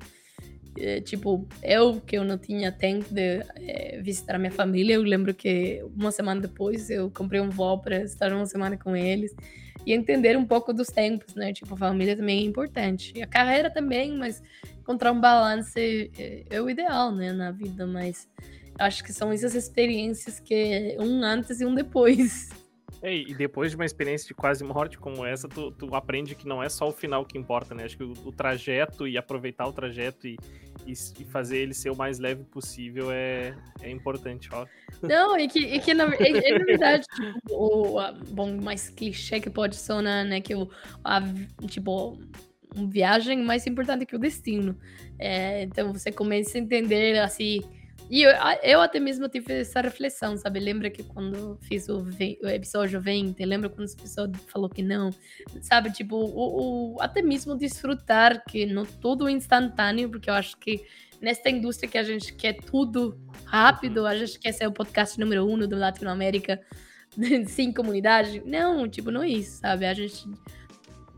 [0.80, 5.34] É, tipo, eu que eu não tinha tempo de é, visitar minha família, eu lembro
[5.34, 9.36] que uma semana depois eu comprei um voo para estar uma semana com eles
[9.88, 11.54] e entender um pouco dos tempos, né?
[11.54, 13.14] Tipo, a família também é importante.
[13.16, 14.44] E a carreira também, mas
[14.82, 18.28] encontrar um balance é, é o ideal, né, na vida, mas
[18.78, 22.50] acho que são essas experiências que é um antes e um depois.
[23.00, 26.48] É, e depois de uma experiência de quase morte como essa, tu, tu aprende que
[26.48, 27.84] não é só o final que importa, né?
[27.84, 30.36] Acho que o, o trajeto e aproveitar o trajeto e,
[30.88, 34.66] e, e, fazer ele ser o mais leve possível é, é importante, ó.
[35.02, 39.40] Não, e que, e que na, e, na verdade, tipo, o a, bom, mais clichê
[39.40, 40.42] que pode sonar, né?
[40.42, 40.70] Que o,
[41.04, 41.22] a,
[41.68, 42.18] tipo,
[42.76, 44.78] uma viagem mais importante que o destino.
[45.20, 47.62] É, então você começa a entender assim.
[48.10, 48.32] E eu,
[48.64, 50.60] eu até mesmo tive essa reflexão, sabe?
[50.60, 52.04] Lembra que quando fiz o,
[52.44, 55.10] o episódio 20, lembra quando essa pessoa falou que não?
[55.62, 55.92] Sabe?
[55.92, 60.86] Tipo, o, o, até mesmo desfrutar que não tudo instantâneo, porque eu acho que
[61.22, 65.46] nesta indústria que a gente quer tudo rápido, a gente quer ser o podcast número
[65.46, 66.62] um do Latinoamérica
[67.48, 68.42] sem comunidade.
[68.46, 69.86] Não, tipo, não é isso, sabe?
[69.86, 70.26] A gente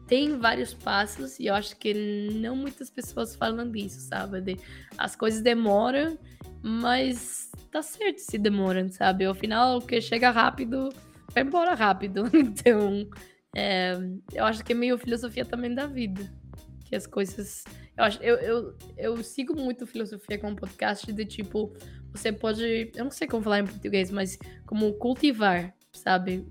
[0.07, 1.93] tem vários passos e eu acho que
[2.33, 4.41] não muitas pessoas falam disso, sabe?
[4.41, 4.57] De,
[4.97, 6.17] as coisas demoram,
[6.61, 9.25] mas tá certo se demoram, sabe?
[9.25, 10.89] Ao final, o que chega rápido,
[11.33, 12.23] vai embora rápido.
[12.33, 13.07] Então,
[13.55, 13.97] é,
[14.33, 16.21] eu acho que é meio filosofia também da vida.
[16.85, 17.63] Que as coisas.
[17.95, 21.73] Eu, acho, eu, eu, eu sigo muito filosofia com podcast de tipo,
[22.11, 22.91] você pode.
[22.95, 26.45] Eu não sei como falar em português, mas como cultivar sabe?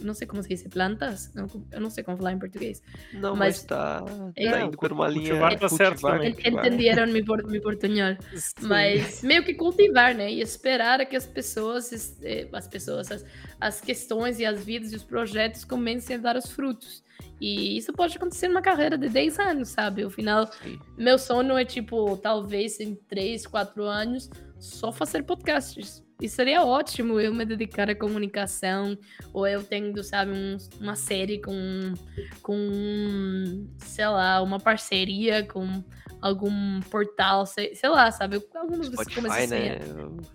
[0.00, 1.32] Não sei como se diz, plantas?
[1.70, 2.82] Eu não sei como falar em português.
[3.12, 4.04] Não, mas, mas tá,
[4.36, 5.30] é, tá indo por uma linha.
[5.30, 6.30] Cultivar tá certo também.
[6.44, 8.16] Entenderam meu, meu portunhol.
[8.62, 10.32] Mas meio que cultivar, né?
[10.32, 13.24] E esperar que as pessoas, eh, as pessoas, as,
[13.60, 17.02] as questões e as vidas e os projetos comecem a dar os frutos.
[17.40, 20.04] E isso pode acontecer numa carreira de 10 anos, sabe?
[20.04, 20.78] O final, Sim.
[20.96, 26.02] meu sonho é tipo, talvez em 3, 4 anos, só fazer podcasts.
[26.20, 28.96] E seria ótimo eu me dedicar à comunicação,
[29.32, 31.94] ou eu tendo, sabe, um, uma série com,
[32.42, 35.82] com, sei lá, uma parceria com
[36.20, 38.42] algum portal, sei, sei lá, sabe?
[38.54, 39.78] Alguns Spotify, né?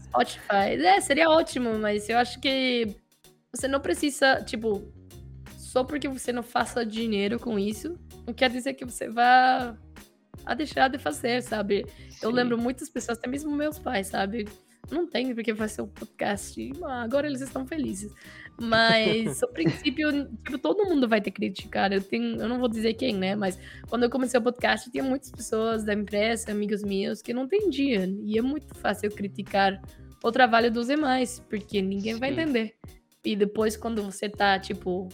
[0.06, 0.84] Spotify.
[0.84, 2.96] É, seria ótimo, mas eu acho que
[3.54, 4.92] você não precisa, tipo,
[5.58, 9.78] só porque você não faça dinheiro com isso, não quer dizer que você vá
[10.46, 11.86] a deixar de fazer, sabe?
[12.10, 12.18] Sim.
[12.24, 14.48] Eu lembro muitas pessoas, até mesmo meus pais, sabe?
[14.92, 16.72] Não tem porque vai ser um podcast.
[16.84, 18.14] Agora eles estão felizes.
[18.60, 21.92] Mas, o princípio, tipo, todo mundo vai ter criticar.
[21.92, 23.36] Eu tenho, eu não vou dizer quem, né?
[23.36, 23.60] Mas
[23.90, 28.06] quando eu comecei o podcast, tinha muitas pessoas da empresa, amigos meus, que não entendiam.
[28.24, 29.82] E é muito fácil criticar
[30.24, 32.20] o trabalho dos demais, porque ninguém Sim.
[32.20, 32.76] vai entender.
[33.24, 35.10] E depois, quando você tá, tipo,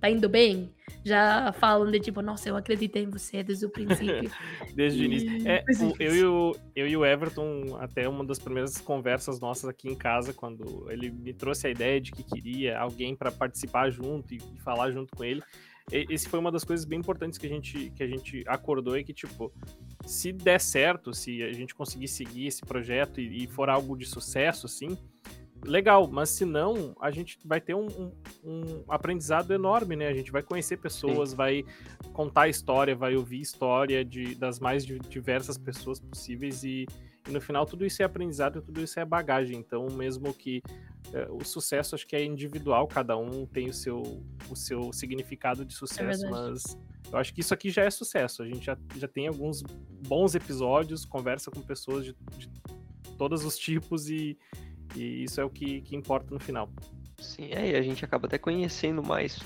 [0.00, 0.73] tá indo bem,
[1.04, 4.30] já falam de tipo, nossa, eu acreditei em você desde o princípio.
[4.74, 5.48] desde o início.
[5.48, 9.68] É, o, eu, e o, eu e o Everton, até uma das primeiras conversas nossas
[9.68, 13.90] aqui em casa, quando ele me trouxe a ideia de que queria alguém para participar
[13.90, 15.42] junto e, e falar junto com ele.
[15.92, 19.04] Esse foi uma das coisas bem importantes que a gente, que a gente acordou e
[19.04, 19.52] que, tipo,
[20.06, 24.06] se der certo, se a gente conseguir seguir esse projeto e, e for algo de
[24.06, 24.96] sucesso, assim,
[25.62, 28.12] legal, mas se não, a gente vai ter um, um,
[28.44, 30.08] um, aprendizado enorme, né?
[30.08, 31.36] A gente vai conhecer pessoas, Sim.
[31.36, 31.64] vai
[32.12, 36.86] contar história, vai ouvir história de, das mais diversas pessoas possíveis e,
[37.28, 39.56] e no final tudo isso é aprendizado, tudo isso é bagagem.
[39.56, 40.62] Então, mesmo que
[41.12, 44.02] é, o sucesso acho que é individual, cada um tem o seu,
[44.50, 46.78] o seu significado de sucesso, é mas
[47.10, 48.42] eu acho que isso aqui já é sucesso.
[48.42, 49.62] A gente já, já tem alguns
[50.06, 52.48] bons episódios, conversa com pessoas de, de
[53.16, 54.36] todos os tipos e
[54.96, 56.68] e isso é o que, que importa no final.
[57.24, 59.38] Sim, aí a gente acaba até conhecendo mais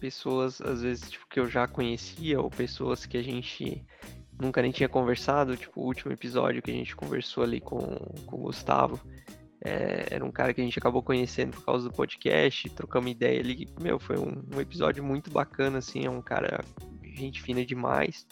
[0.00, 3.84] pessoas, às vezes, tipo, que eu já conhecia, ou pessoas que a gente
[4.40, 7.78] nunca nem tinha conversado, tipo, o último episódio que a gente conversou ali com,
[8.26, 9.00] com o Gustavo,
[9.62, 13.40] é, era um cara que a gente acabou conhecendo por causa do podcast, trocamos ideia
[13.40, 16.64] ali, meu, foi um, um episódio muito bacana, assim, é um cara,
[17.02, 18.26] gente fina demais,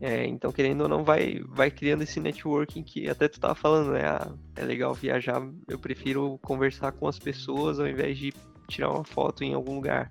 [0.00, 3.92] é, então, querendo ou não, vai, vai criando esse networking que até tu tava falando,
[3.92, 4.06] né?
[4.06, 8.32] Ah, é legal viajar, eu prefiro conversar com as pessoas ao invés de
[8.66, 10.10] tirar uma foto em algum lugar.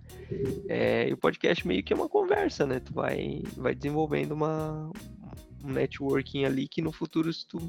[0.68, 2.80] É, e o podcast meio que é uma conversa, né?
[2.80, 4.92] Tu vai, vai desenvolvendo uma,
[5.64, 7.60] um networking ali que no futuro, se tu,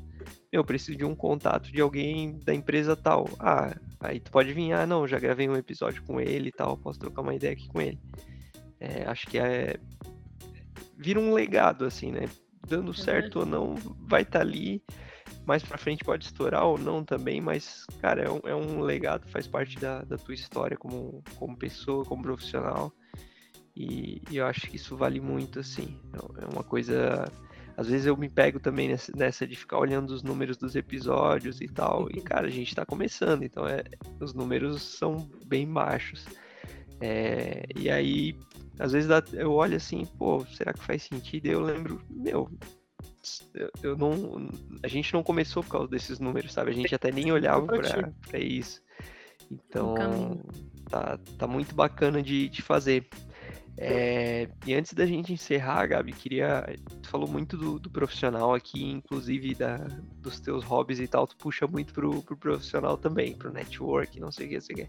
[0.53, 4.73] eu preciso de um contato de alguém da empresa tal, ah, aí tu pode vir,
[4.73, 7.68] ah, não, já gravei um episódio com ele e tal, posso trocar uma ideia aqui
[7.68, 7.99] com ele.
[8.79, 9.79] É, acho que é,
[11.01, 12.28] vira um legado, assim, né?
[12.68, 13.74] Dando certo ou não,
[14.07, 14.82] vai estar tá ali.
[15.46, 19.26] Mais pra frente pode estourar ou não também, mas, cara, é um, é um legado,
[19.28, 22.92] faz parte da, da tua história como, como pessoa, como profissional.
[23.74, 25.98] E, e, eu acho que isso vale muito, assim.
[26.12, 27.32] É, é uma coisa.
[27.76, 31.61] Às vezes eu me pego também nessa, nessa, de ficar olhando os números dos episódios
[31.62, 32.11] e tal.
[32.11, 33.84] E, cara, a gente tá começando, então é,
[34.20, 36.26] os números são bem baixos.
[37.01, 38.36] É, e aí
[38.78, 41.46] às vezes eu olho assim, pô, será que faz sentido?
[41.46, 42.51] E eu lembro, meu,
[43.82, 44.48] eu não.
[44.82, 46.70] A gente não começou por causa desses números, sabe?
[46.70, 48.82] A gente até nem olhava para isso.
[49.51, 50.40] Então,
[50.88, 53.07] tá, tá muito bacana de, de fazer.
[53.83, 56.66] É, e antes da gente encerrar, Gabi, queria.
[57.03, 59.78] Tu falou muito do, do, profissional aqui, inclusive da,
[60.18, 61.26] dos teus hobbies e tal.
[61.26, 64.74] Tu puxa muito pro, pro profissional também, pro network, não sei o que, não sei
[64.74, 64.89] o que.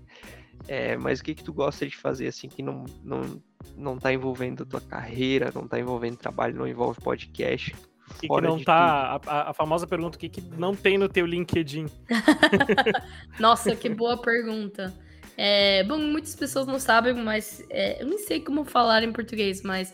[0.68, 3.42] É, mas o que que tu gosta de fazer assim que não, não,
[3.78, 7.74] não tá envolvendo a tua carreira, não tá envolvendo trabalho, não envolve podcast?
[8.22, 9.22] E que não tá.
[9.26, 11.86] A, a, famosa pergunta: o que, que não tem no teu LinkedIn?
[13.40, 14.94] Nossa, que boa pergunta.
[15.38, 19.62] É, bom, muitas pessoas não sabem, mas é, eu nem sei como falar em português,
[19.64, 19.94] mas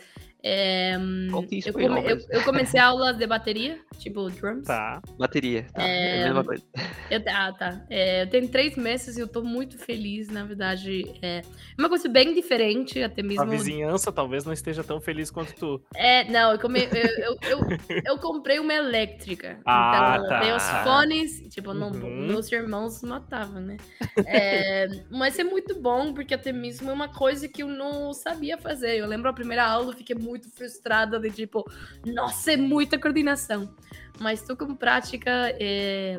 [0.50, 4.66] é, eu, come, eu, eu, comecei aulas de bateria, tipo drums.
[4.66, 5.02] Tá.
[5.18, 5.86] Bateria, tá.
[5.86, 6.64] É, é a mesma coisa.
[7.12, 7.86] Eu, ah, tá.
[7.90, 11.04] É, eu tenho três meses e eu tô muito feliz, na verdade.
[11.22, 11.42] É
[11.78, 13.42] uma coisa bem diferente, até mesmo.
[13.42, 15.82] A vizinhança talvez não esteja tão feliz quanto tu.
[15.94, 17.60] É, não, eu, come, eu, eu,
[18.06, 19.60] eu, comprei uma elétrica.
[19.66, 20.40] Ah, então, tá.
[20.40, 22.28] tem os fones, tipo, não, uhum.
[22.28, 23.78] meus irmãos matavam, né?
[24.26, 28.58] É, mas é muito bom, porque até mesmo é uma coisa que eu não sabia
[28.58, 28.98] fazer.
[28.98, 31.64] Eu lembro a primeira aula, eu fiquei muito frustrada de tipo,
[32.06, 33.74] nossa, é muita coordenação.
[34.20, 36.18] Mas tô com prática, é,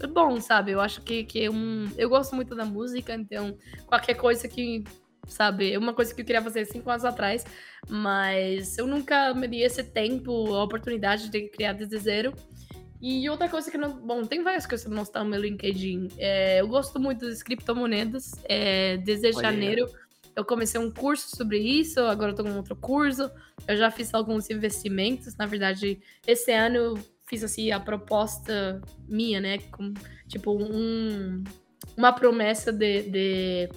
[0.00, 0.72] é bom, sabe?
[0.72, 1.88] Eu acho que, que é um.
[1.96, 4.84] Eu gosto muito da música, então qualquer coisa que.
[5.26, 7.46] Sabe, é uma coisa que eu queria fazer cinco anos atrás,
[7.88, 12.34] mas eu nunca me dei esse tempo, a oportunidade de criar desde zero.
[13.00, 14.00] E outra coisa que não.
[14.00, 16.08] Bom, tem várias coisas que não estão no meu LinkedIn.
[16.18, 18.32] É, eu gosto muito das criptomoedas.
[18.44, 19.42] É, desde Olha.
[19.42, 19.86] janeiro
[20.36, 23.30] eu comecei um curso sobre isso, agora eu tô com outro curso.
[23.66, 25.36] Eu já fiz alguns investimentos.
[25.36, 29.58] Na verdade, esse ano eu fiz assim a proposta minha, né?
[29.70, 29.94] Com,
[30.26, 31.44] tipo, um,
[31.96, 33.68] uma promessa de, de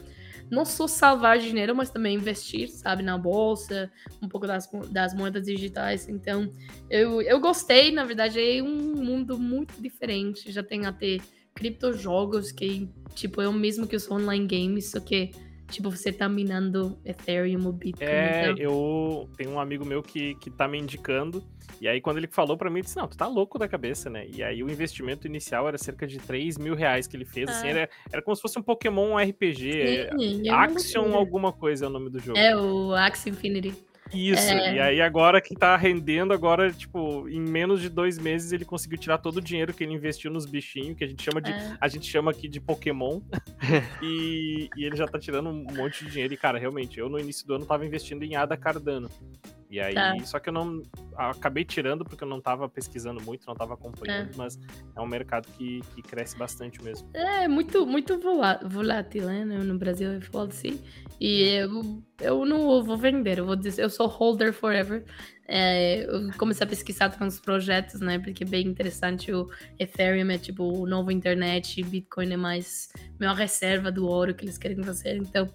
[0.50, 3.92] não só salvar dinheiro, mas também investir, sabe, na bolsa,
[4.22, 6.10] um pouco das, das moedas digitais.
[6.10, 6.52] Então,
[6.90, 10.52] eu, eu gostei, na verdade, é um mundo muito diferente.
[10.52, 11.18] Já tem até
[11.54, 15.32] criptojogos que, tipo, é o mesmo que os online games, só que
[15.70, 18.08] Tipo, você tá minando Ethereum ou Bitcoin.
[18.08, 18.58] É, então...
[18.58, 21.44] eu tenho um amigo meu que, que tá me indicando.
[21.80, 24.10] E aí, quando ele falou para mim, eu disse: Não, tu tá louco da cabeça,
[24.10, 24.26] né?
[24.34, 27.50] E aí, o investimento inicial era cerca de 3 mil reais que ele fez.
[27.50, 27.60] Assim, ah.
[27.60, 30.10] Assim, era, era como se fosse um Pokémon RPG.
[30.18, 32.38] Sim, é Action, alguma coisa é o nome do jogo.
[32.38, 33.76] É, o Axie Infinity.
[34.14, 34.76] Isso, é...
[34.76, 38.98] e aí agora que tá rendendo, agora, tipo, em menos de dois meses ele conseguiu
[38.98, 41.52] tirar todo o dinheiro que ele investiu nos bichinhos, que a gente chama de.
[41.52, 41.78] É...
[41.80, 43.22] A gente chama aqui de Pokémon.
[44.02, 46.34] e, e ele já tá tirando um monte de dinheiro.
[46.34, 49.10] E, cara, realmente, eu no início do ano tava investindo em Ada Cardano.
[49.70, 50.16] E aí, tá.
[50.24, 50.82] só que eu não
[51.16, 54.38] acabei tirando porque eu não estava pesquisando muito, não estava acompanhando, é.
[54.38, 54.58] mas
[54.96, 57.10] é um mercado que, que cresce bastante mesmo.
[57.14, 59.44] É muito muito volátil, né?
[59.44, 60.82] No Brasil eu falo assim.
[61.20, 65.04] E eu, eu não vou vender, eu vou dizer, eu sou holder forever.
[65.48, 68.20] É, eu comecei a pesquisar uns projetos, né?
[68.20, 69.32] Porque é bem interessante.
[69.32, 69.50] O
[69.80, 72.90] Ethereum é tipo o novo internet, Bitcoin é mais
[73.20, 75.16] uma reserva do ouro que eles querem fazer.
[75.16, 75.48] Então,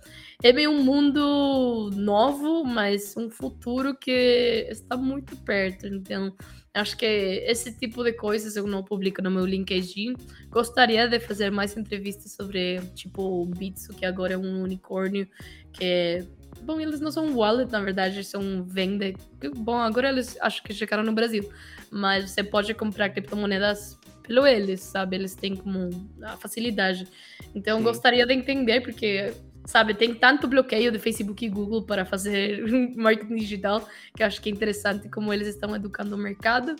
[0.42, 5.86] é bem um mundo novo, mas um futuro que está muito perto.
[5.86, 6.34] Então,
[6.74, 10.14] acho que esse tipo de coisas eu não publico no meu LinkedIn.
[10.50, 15.28] Gostaria de fazer mais entrevistas sobre, tipo, o Bitso, que agora é um unicórnio,
[15.72, 16.26] que é
[16.62, 19.12] Bom, eles não são wallet, na verdade, são venda.
[19.56, 21.50] Bom, agora eles acho que chegaram no Brasil.
[21.90, 25.16] Mas você pode comprar criptomoedas pelo eles, sabe?
[25.16, 25.90] Eles têm como
[26.22, 27.06] a facilidade.
[27.54, 27.84] Então, Sim.
[27.84, 29.32] gostaria de entender, porque,
[29.64, 32.62] sabe, tem tanto bloqueio de Facebook e Google para fazer
[32.96, 33.86] marketing digital,
[34.16, 36.76] que eu acho que é interessante como eles estão educando o mercado.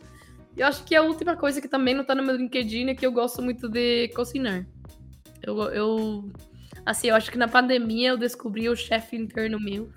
[0.57, 2.95] E eu acho que a última coisa que também não está no meu LinkedIn é
[2.95, 4.67] que eu gosto muito de cozinhar.
[5.43, 6.33] Eu, eu
[6.85, 9.91] Assim, eu acho que na pandemia eu descobri o chefe interno meu.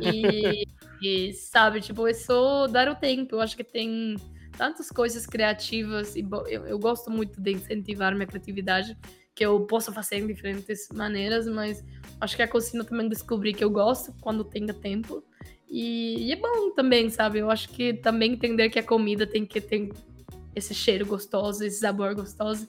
[0.00, 0.64] E,
[1.02, 3.36] e, sabe, tipo, é só dar o tempo.
[3.36, 4.16] Eu acho que tem
[4.56, 8.96] tantas coisas criativas e eu, eu gosto muito de incentivar minha criatividade,
[9.34, 11.84] que eu posso fazer em diferentes maneiras, mas
[12.20, 15.22] acho que a cozinha também descobri que eu gosto quando tenho tempo.
[15.68, 17.38] E, e é bom também, sabe?
[17.38, 19.90] Eu acho que também entender que a comida tem que ter
[20.54, 22.68] esse cheiro gostoso, esse sabor gostoso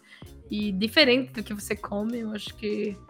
[0.49, 2.19] e diferente do que você come.
[2.19, 3.08] Eu acho que é,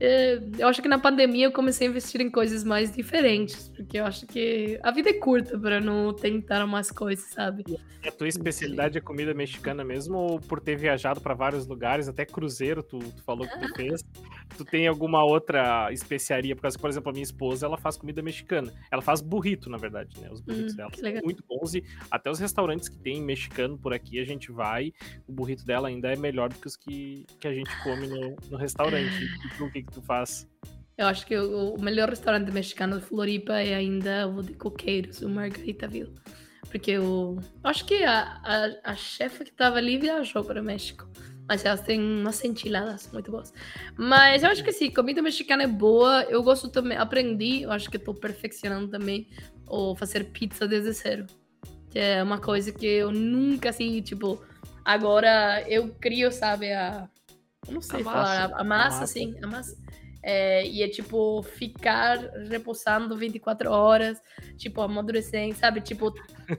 [0.00, 4.04] eu acho que na pandemia eu comecei a investir em coisas mais diferentes, porque eu
[4.04, 7.64] acho que a vida é curta para não tentar mais coisas, sabe?
[8.02, 12.08] E a tua especialidade é comida mexicana mesmo, ou por ter viajado para vários lugares,
[12.08, 14.04] até cruzeiro, tu, tu falou que tu fez?
[14.56, 16.54] Tu tem alguma outra especiaria?
[16.54, 18.72] Por causa por exemplo, a minha esposa, ela faz comida mexicana.
[18.90, 20.28] Ela faz burrito, na verdade, né?
[20.30, 23.92] Os burritos hum, dela são muito bons e até os restaurantes que tem mexicano por
[23.92, 24.92] aqui, a gente vai,
[25.26, 28.36] o burrito dela ainda é melhor do que os que, que a gente come no,
[28.48, 29.26] no restaurante.
[29.60, 30.46] O que que tu faz?
[30.96, 35.28] Eu acho que o, melhor restaurante mexicano de Floripa é ainda o de Coqueiros, o
[35.28, 36.12] Margaritaville.
[36.68, 41.08] Porque eu, acho que a, a, a que estava ali viajou para o México.
[41.48, 43.54] Mas elas têm umas enchiladas muito boas.
[43.96, 46.24] Mas eu acho que sim, comida mexicana é boa.
[46.24, 49.28] Eu gosto também, aprendi, eu acho que estou perfeccionando também
[49.66, 51.26] o fazer pizza desde zero.
[51.90, 54.44] Que é uma coisa que eu nunca, assim, tipo,
[54.84, 57.08] agora eu crio, sabe, a.
[57.68, 59.06] Eu não sei a falar, massa, a, massa, a massa.
[59.06, 59.76] sim, a massa.
[60.22, 64.20] É, e é tipo ficar repousando 24 horas,
[64.56, 65.80] tipo, amadurecendo, sabe?
[65.80, 66.12] Tipo,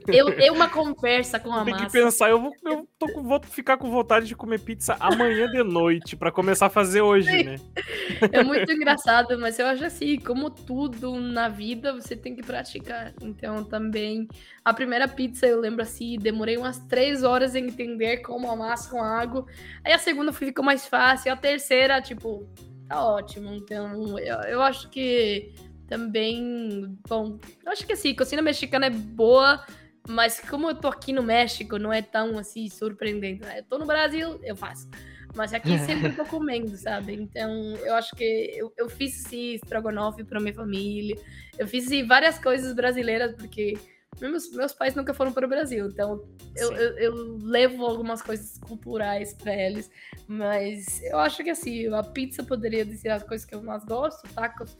[0.08, 1.86] eu, eu uma conversa com a Tem massa.
[1.86, 5.62] que pensar, eu, vou, eu tô, vou ficar com vontade de comer pizza amanhã de
[5.62, 7.42] noite, para começar a fazer hoje, Sim.
[7.44, 7.56] né?
[8.32, 13.14] É muito engraçado, mas eu acho assim, como tudo na vida, você tem que praticar.
[13.22, 14.28] Então também,
[14.64, 19.02] a primeira pizza, eu lembro assim, demorei umas três horas em entender como amassar com
[19.02, 19.46] água.
[19.84, 22.46] Aí a segunda ficou mais fácil, a terceira, tipo
[22.90, 23.54] tá ótimo.
[23.54, 25.54] Então, eu, eu acho que
[25.86, 26.98] também.
[27.08, 29.64] Bom, eu acho que assim, cozinha mexicana é boa,
[30.08, 33.42] mas como eu tô aqui no México, não é tão assim surpreendente.
[33.42, 33.60] Né?
[33.60, 34.88] Eu tô no Brasil, eu faço.
[35.36, 37.14] Mas aqui sempre tô comendo, sabe?
[37.14, 38.24] Então, eu acho que
[38.56, 41.16] eu, eu fiz sim estrogonofe para minha família.
[41.56, 43.78] Eu fiz várias coisas brasileiras, porque
[44.18, 46.22] Meus, meus pais nunca foram para o Brasil, então
[46.56, 49.90] eu, eu, eu, levo algumas coisas culturais para eles,
[50.26, 54.28] mas eu acho que assim, a pizza poderia ser as coisas que eu mais gosto,
[54.34, 54.76] tacos,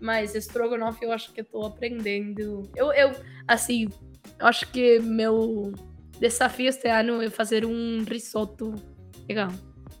[0.00, 2.70] mas estrogonofe eu acho que eu tô aprendendo.
[2.76, 3.12] Eu, eu
[3.48, 3.88] assim,
[4.38, 5.72] eu acho que meu
[6.20, 8.74] desafio este ano é fazer um risoto
[9.28, 9.50] legal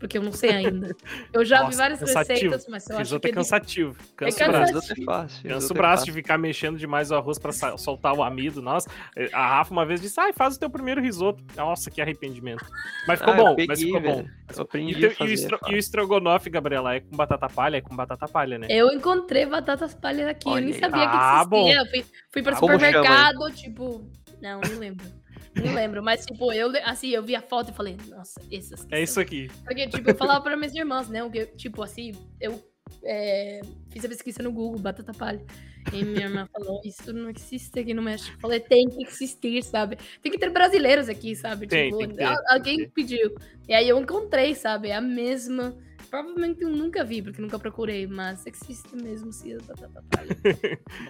[0.04, 0.94] porque eu não sei ainda.
[1.32, 2.34] Eu já Nossa, vi várias cansativo.
[2.34, 3.26] receitas, mas eu acho que...
[3.26, 3.96] é cansativo.
[4.14, 4.92] Cansa é o braço.
[4.92, 5.48] É fácil.
[5.48, 8.60] Cansa o braço de ficar mexendo demais o arroz pra soltar o amido.
[8.60, 8.86] Nossa,
[9.32, 11.42] a Rafa uma vez disse, ai, faz o teu primeiro risoto.
[11.56, 12.66] Nossa, que arrependimento.
[13.08, 14.26] Mas ficou ah, bom, peguei, mas ficou bom.
[14.54, 15.58] Eu aprendi e, fazer, e, o estro...
[15.68, 17.78] e, o estrogonofe, Gabriela, é com batata palha?
[17.78, 18.66] É com batata palha, né?
[18.68, 21.82] Eu encontrei batatas palhas aqui, Olha, eu nem sabia ah, que existia.
[21.82, 21.90] Bom.
[21.90, 24.06] Fui, fui para ah, supermercado, tipo...
[24.42, 25.23] Não, não lembro.
[25.56, 29.02] Não lembro, mas tipo, eu assim, eu vi a foto e falei, nossa, essas É
[29.02, 29.48] isso aqui.
[29.64, 31.28] Porque, tipo, eu falava para minhas irmãs, né?
[31.30, 32.60] Que, tipo, assim, eu
[33.04, 35.44] é, fiz a pesquisa no Google, batata palha.
[35.92, 38.34] E minha irmã falou, isso não existe aqui no México.
[38.36, 39.98] Eu falei, tem que existir, sabe?
[40.22, 41.66] Tem que ter brasileiros aqui, sabe?
[41.66, 43.34] Tem, tipo, tem ter, alguém pediu.
[43.68, 44.90] E aí eu encontrei, sabe?
[44.90, 45.76] A mesma
[46.14, 50.00] Provavelmente eu nunca vi, porque nunca procurei, mas existe mesmo sim batata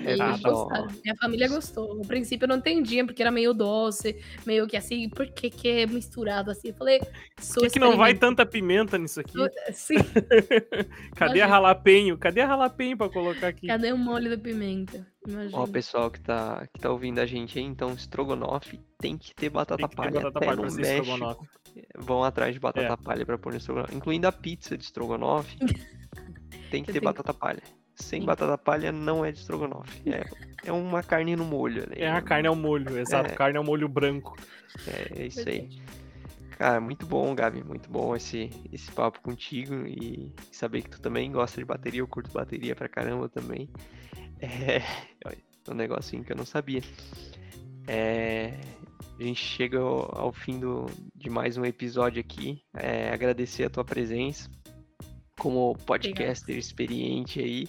[0.00, 1.94] e ah, tá Minha família gostou.
[1.94, 5.68] No princípio eu não entendia, porque era meio doce, meio que assim, por que, que
[5.68, 6.68] é misturado assim?
[6.68, 9.36] Eu falei, Por que, que não vai tanta pimenta nisso aqui?
[9.74, 9.96] Sim.
[11.14, 11.44] Cadê Imagina.
[11.44, 12.16] a ralapenho?
[12.16, 13.66] Cadê a ralapenho pra colocar aqui?
[13.66, 15.06] Cadê o molho da pimenta?
[15.26, 15.58] Imagina.
[15.58, 19.48] Ó, pessoal que tá, que tá ouvindo a gente aí, então, estrogonofe tem que ter
[19.48, 20.12] batata tem que palha.
[20.12, 21.48] Ter batata Até palha no México,
[21.98, 22.96] vão atrás de batata é.
[22.96, 23.94] palha pra pôr no estrogonofe.
[23.94, 25.56] Incluindo a pizza de estrogonofe,
[26.70, 27.62] tem que ter batata palha.
[27.94, 28.26] Sem Sim.
[28.26, 30.02] batata palha não é de estrogonofe.
[30.10, 30.24] É,
[30.64, 31.88] é uma carne no molho.
[31.88, 31.96] Né?
[31.98, 33.30] É, a carne é o molho, exato.
[33.30, 33.34] É.
[33.34, 34.36] Carne é o molho branco.
[34.86, 35.68] É, é isso aí.
[36.58, 37.62] Cara, muito bom, Gabi.
[37.62, 42.00] Muito bom esse, esse papo contigo e saber que tu também gosta de bateria.
[42.00, 43.68] Eu curto bateria pra caramba também.
[44.40, 44.76] É,
[45.66, 46.82] é um negocinho que eu não sabia.
[47.86, 48.58] É,
[49.18, 52.62] a gente chega ao, ao fim do, de mais um episódio aqui.
[52.74, 54.50] É, agradecer a tua presença
[55.38, 57.68] como podcaster experiente aí.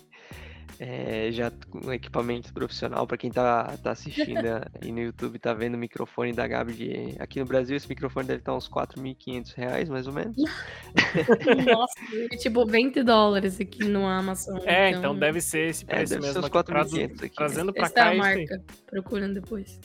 [0.80, 4.39] É, já com equipamento profissional, para quem tá, tá assistindo
[4.82, 7.15] aí no YouTube, tá vendo o microfone da Gabi de...
[7.19, 10.36] Aqui no Brasil, esse microfone deve estar uns 4.500 reais, mais ou menos.
[11.65, 11.93] Nossa,
[12.32, 14.59] é tipo 20 dólares aqui no Amazon.
[14.65, 16.34] É, então, então deve ser esse é, preço é, mesmo.
[16.34, 17.36] Ser uns 4.500 aqui.
[17.36, 18.11] Trazendo para cá.
[18.11, 19.80] É a marca, procurando depois.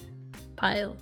[0.57, 0.97] Pile.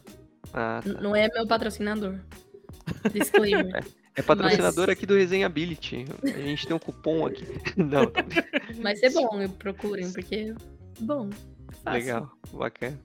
[0.52, 1.00] Ah, tá.
[1.00, 2.20] Não é meu patrocinador.
[3.12, 3.84] Disclaimer.
[4.18, 4.96] É patrocinador Mas...
[4.96, 6.04] aqui do Resenhability.
[6.24, 7.46] A gente tem um cupom aqui.
[7.76, 8.10] Não.
[8.82, 10.54] Mas é bom, eu procurem, porque é
[10.98, 11.30] bom.
[11.84, 12.00] Fácil.
[12.00, 12.98] Legal, bacana.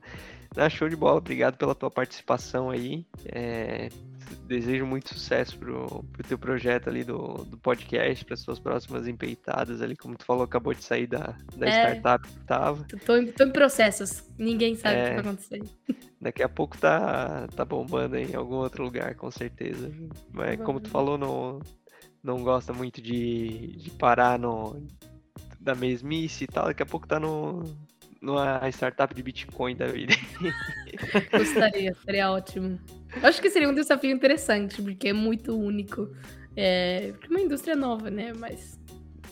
[0.58, 3.06] Ah, show de bola, obrigado pela tua participação aí.
[3.26, 3.90] É,
[4.34, 9.82] desejo muito sucesso pro, pro teu projeto ali do, do podcast, para suas próximas empeitadas
[9.82, 12.86] ali, como tu falou, acabou de sair da, da é, startup que tava.
[13.06, 15.64] Tô em, tô em processos, ninguém sabe é, o que vai acontecer.
[16.22, 19.92] Daqui a pouco tá, tá bombando em algum outro lugar, com certeza.
[20.32, 21.60] Mas como tu falou, não,
[22.24, 24.82] não gosta muito de, de parar no,
[25.60, 27.64] da mesmice e tal, daqui a pouco tá no,
[28.24, 30.14] numa startup de Bitcoin da vida.
[31.38, 32.80] Gostaria, seria ótimo.
[33.22, 36.10] Eu acho que seria um desafio interessante, porque é muito único.
[36.56, 38.32] É uma indústria nova, né?
[38.34, 38.80] Mas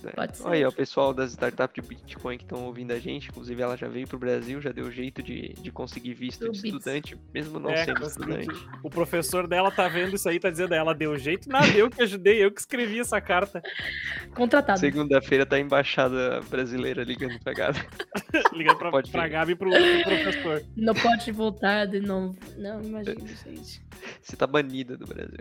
[0.01, 0.11] né?
[0.15, 0.47] Pode ser.
[0.47, 3.75] Aí, ó, o pessoal das startups de Bitcoin que estão ouvindo a gente, inclusive ela
[3.75, 7.69] já veio pro Brasil, já deu jeito de, de conseguir visto de estudante, mesmo não
[7.69, 8.67] é, sendo estudante.
[8.83, 12.01] O professor dela tá vendo isso aí, tá dizendo, ela deu jeito, nada, eu que
[12.01, 13.61] ajudei, eu que escrevi essa carta.
[14.35, 14.79] Contratado.
[14.79, 17.79] Segunda-feira tá a embaixada brasileira ligando pra Gabi.
[18.53, 20.63] ligando pra, pode pra Gabi e pro, pro professor.
[20.75, 22.37] Não pode voltar de novo.
[22.57, 23.81] Não, imagina, gente.
[24.21, 25.39] Você tá banida do Brasil.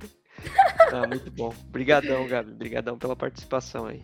[0.93, 1.55] Ah, muito bom.
[1.69, 2.53] Obrigadão, Gabi.
[2.53, 4.03] Obrigadão pela participação aí.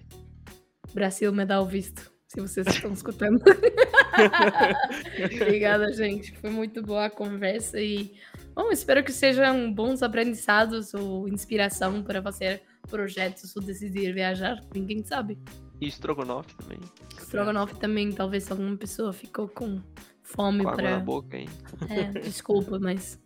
[0.97, 3.39] Brasil me dá o visto, se vocês estão escutando.
[5.43, 6.35] Obrigada, gente.
[6.39, 8.15] Foi muito boa a conversa e
[8.55, 14.59] bom, espero que sejam bons aprendizados ou inspiração para fazer projetos ou decidir viajar.
[14.75, 15.39] Ninguém sabe.
[15.83, 16.79] E estrogonofe também.
[17.19, 19.83] Estrogonofe também, talvez alguma pessoa ficou com
[20.23, 20.99] fome para.
[21.01, 21.49] boca, hein?
[21.91, 23.21] É, desculpa, mas.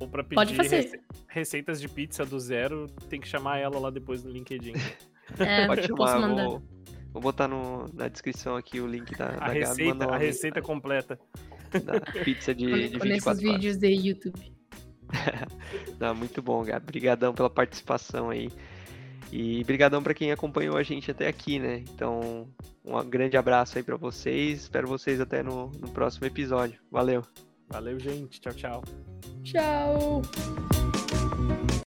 [0.00, 1.00] Ou pra pedir Pode fazer.
[1.28, 4.72] receitas de pizza do zero, tem que chamar ela lá depois no LinkedIn.
[5.38, 6.48] É, Pode chamar, posso mandar.
[6.48, 6.62] Vou,
[7.12, 10.62] Vou botar no, na descrição aqui o link da, a da receita, Gabi, a receita
[10.62, 11.18] completa.
[11.84, 14.52] Da pizza de, de 24 vídeos de YouTube.
[15.98, 16.84] Não, muito bom, Gabi.
[16.84, 18.50] Obrigadão pela participação aí.
[19.30, 21.84] E brigadão para quem acompanhou a gente até aqui, né?
[21.94, 22.46] Então,
[22.84, 24.62] um grande abraço aí para vocês.
[24.62, 26.78] Espero vocês até no, no próximo episódio.
[26.90, 27.22] Valeu.
[27.70, 28.38] Valeu, gente.
[28.40, 28.84] Tchau, tchau.
[29.42, 30.81] Tchau.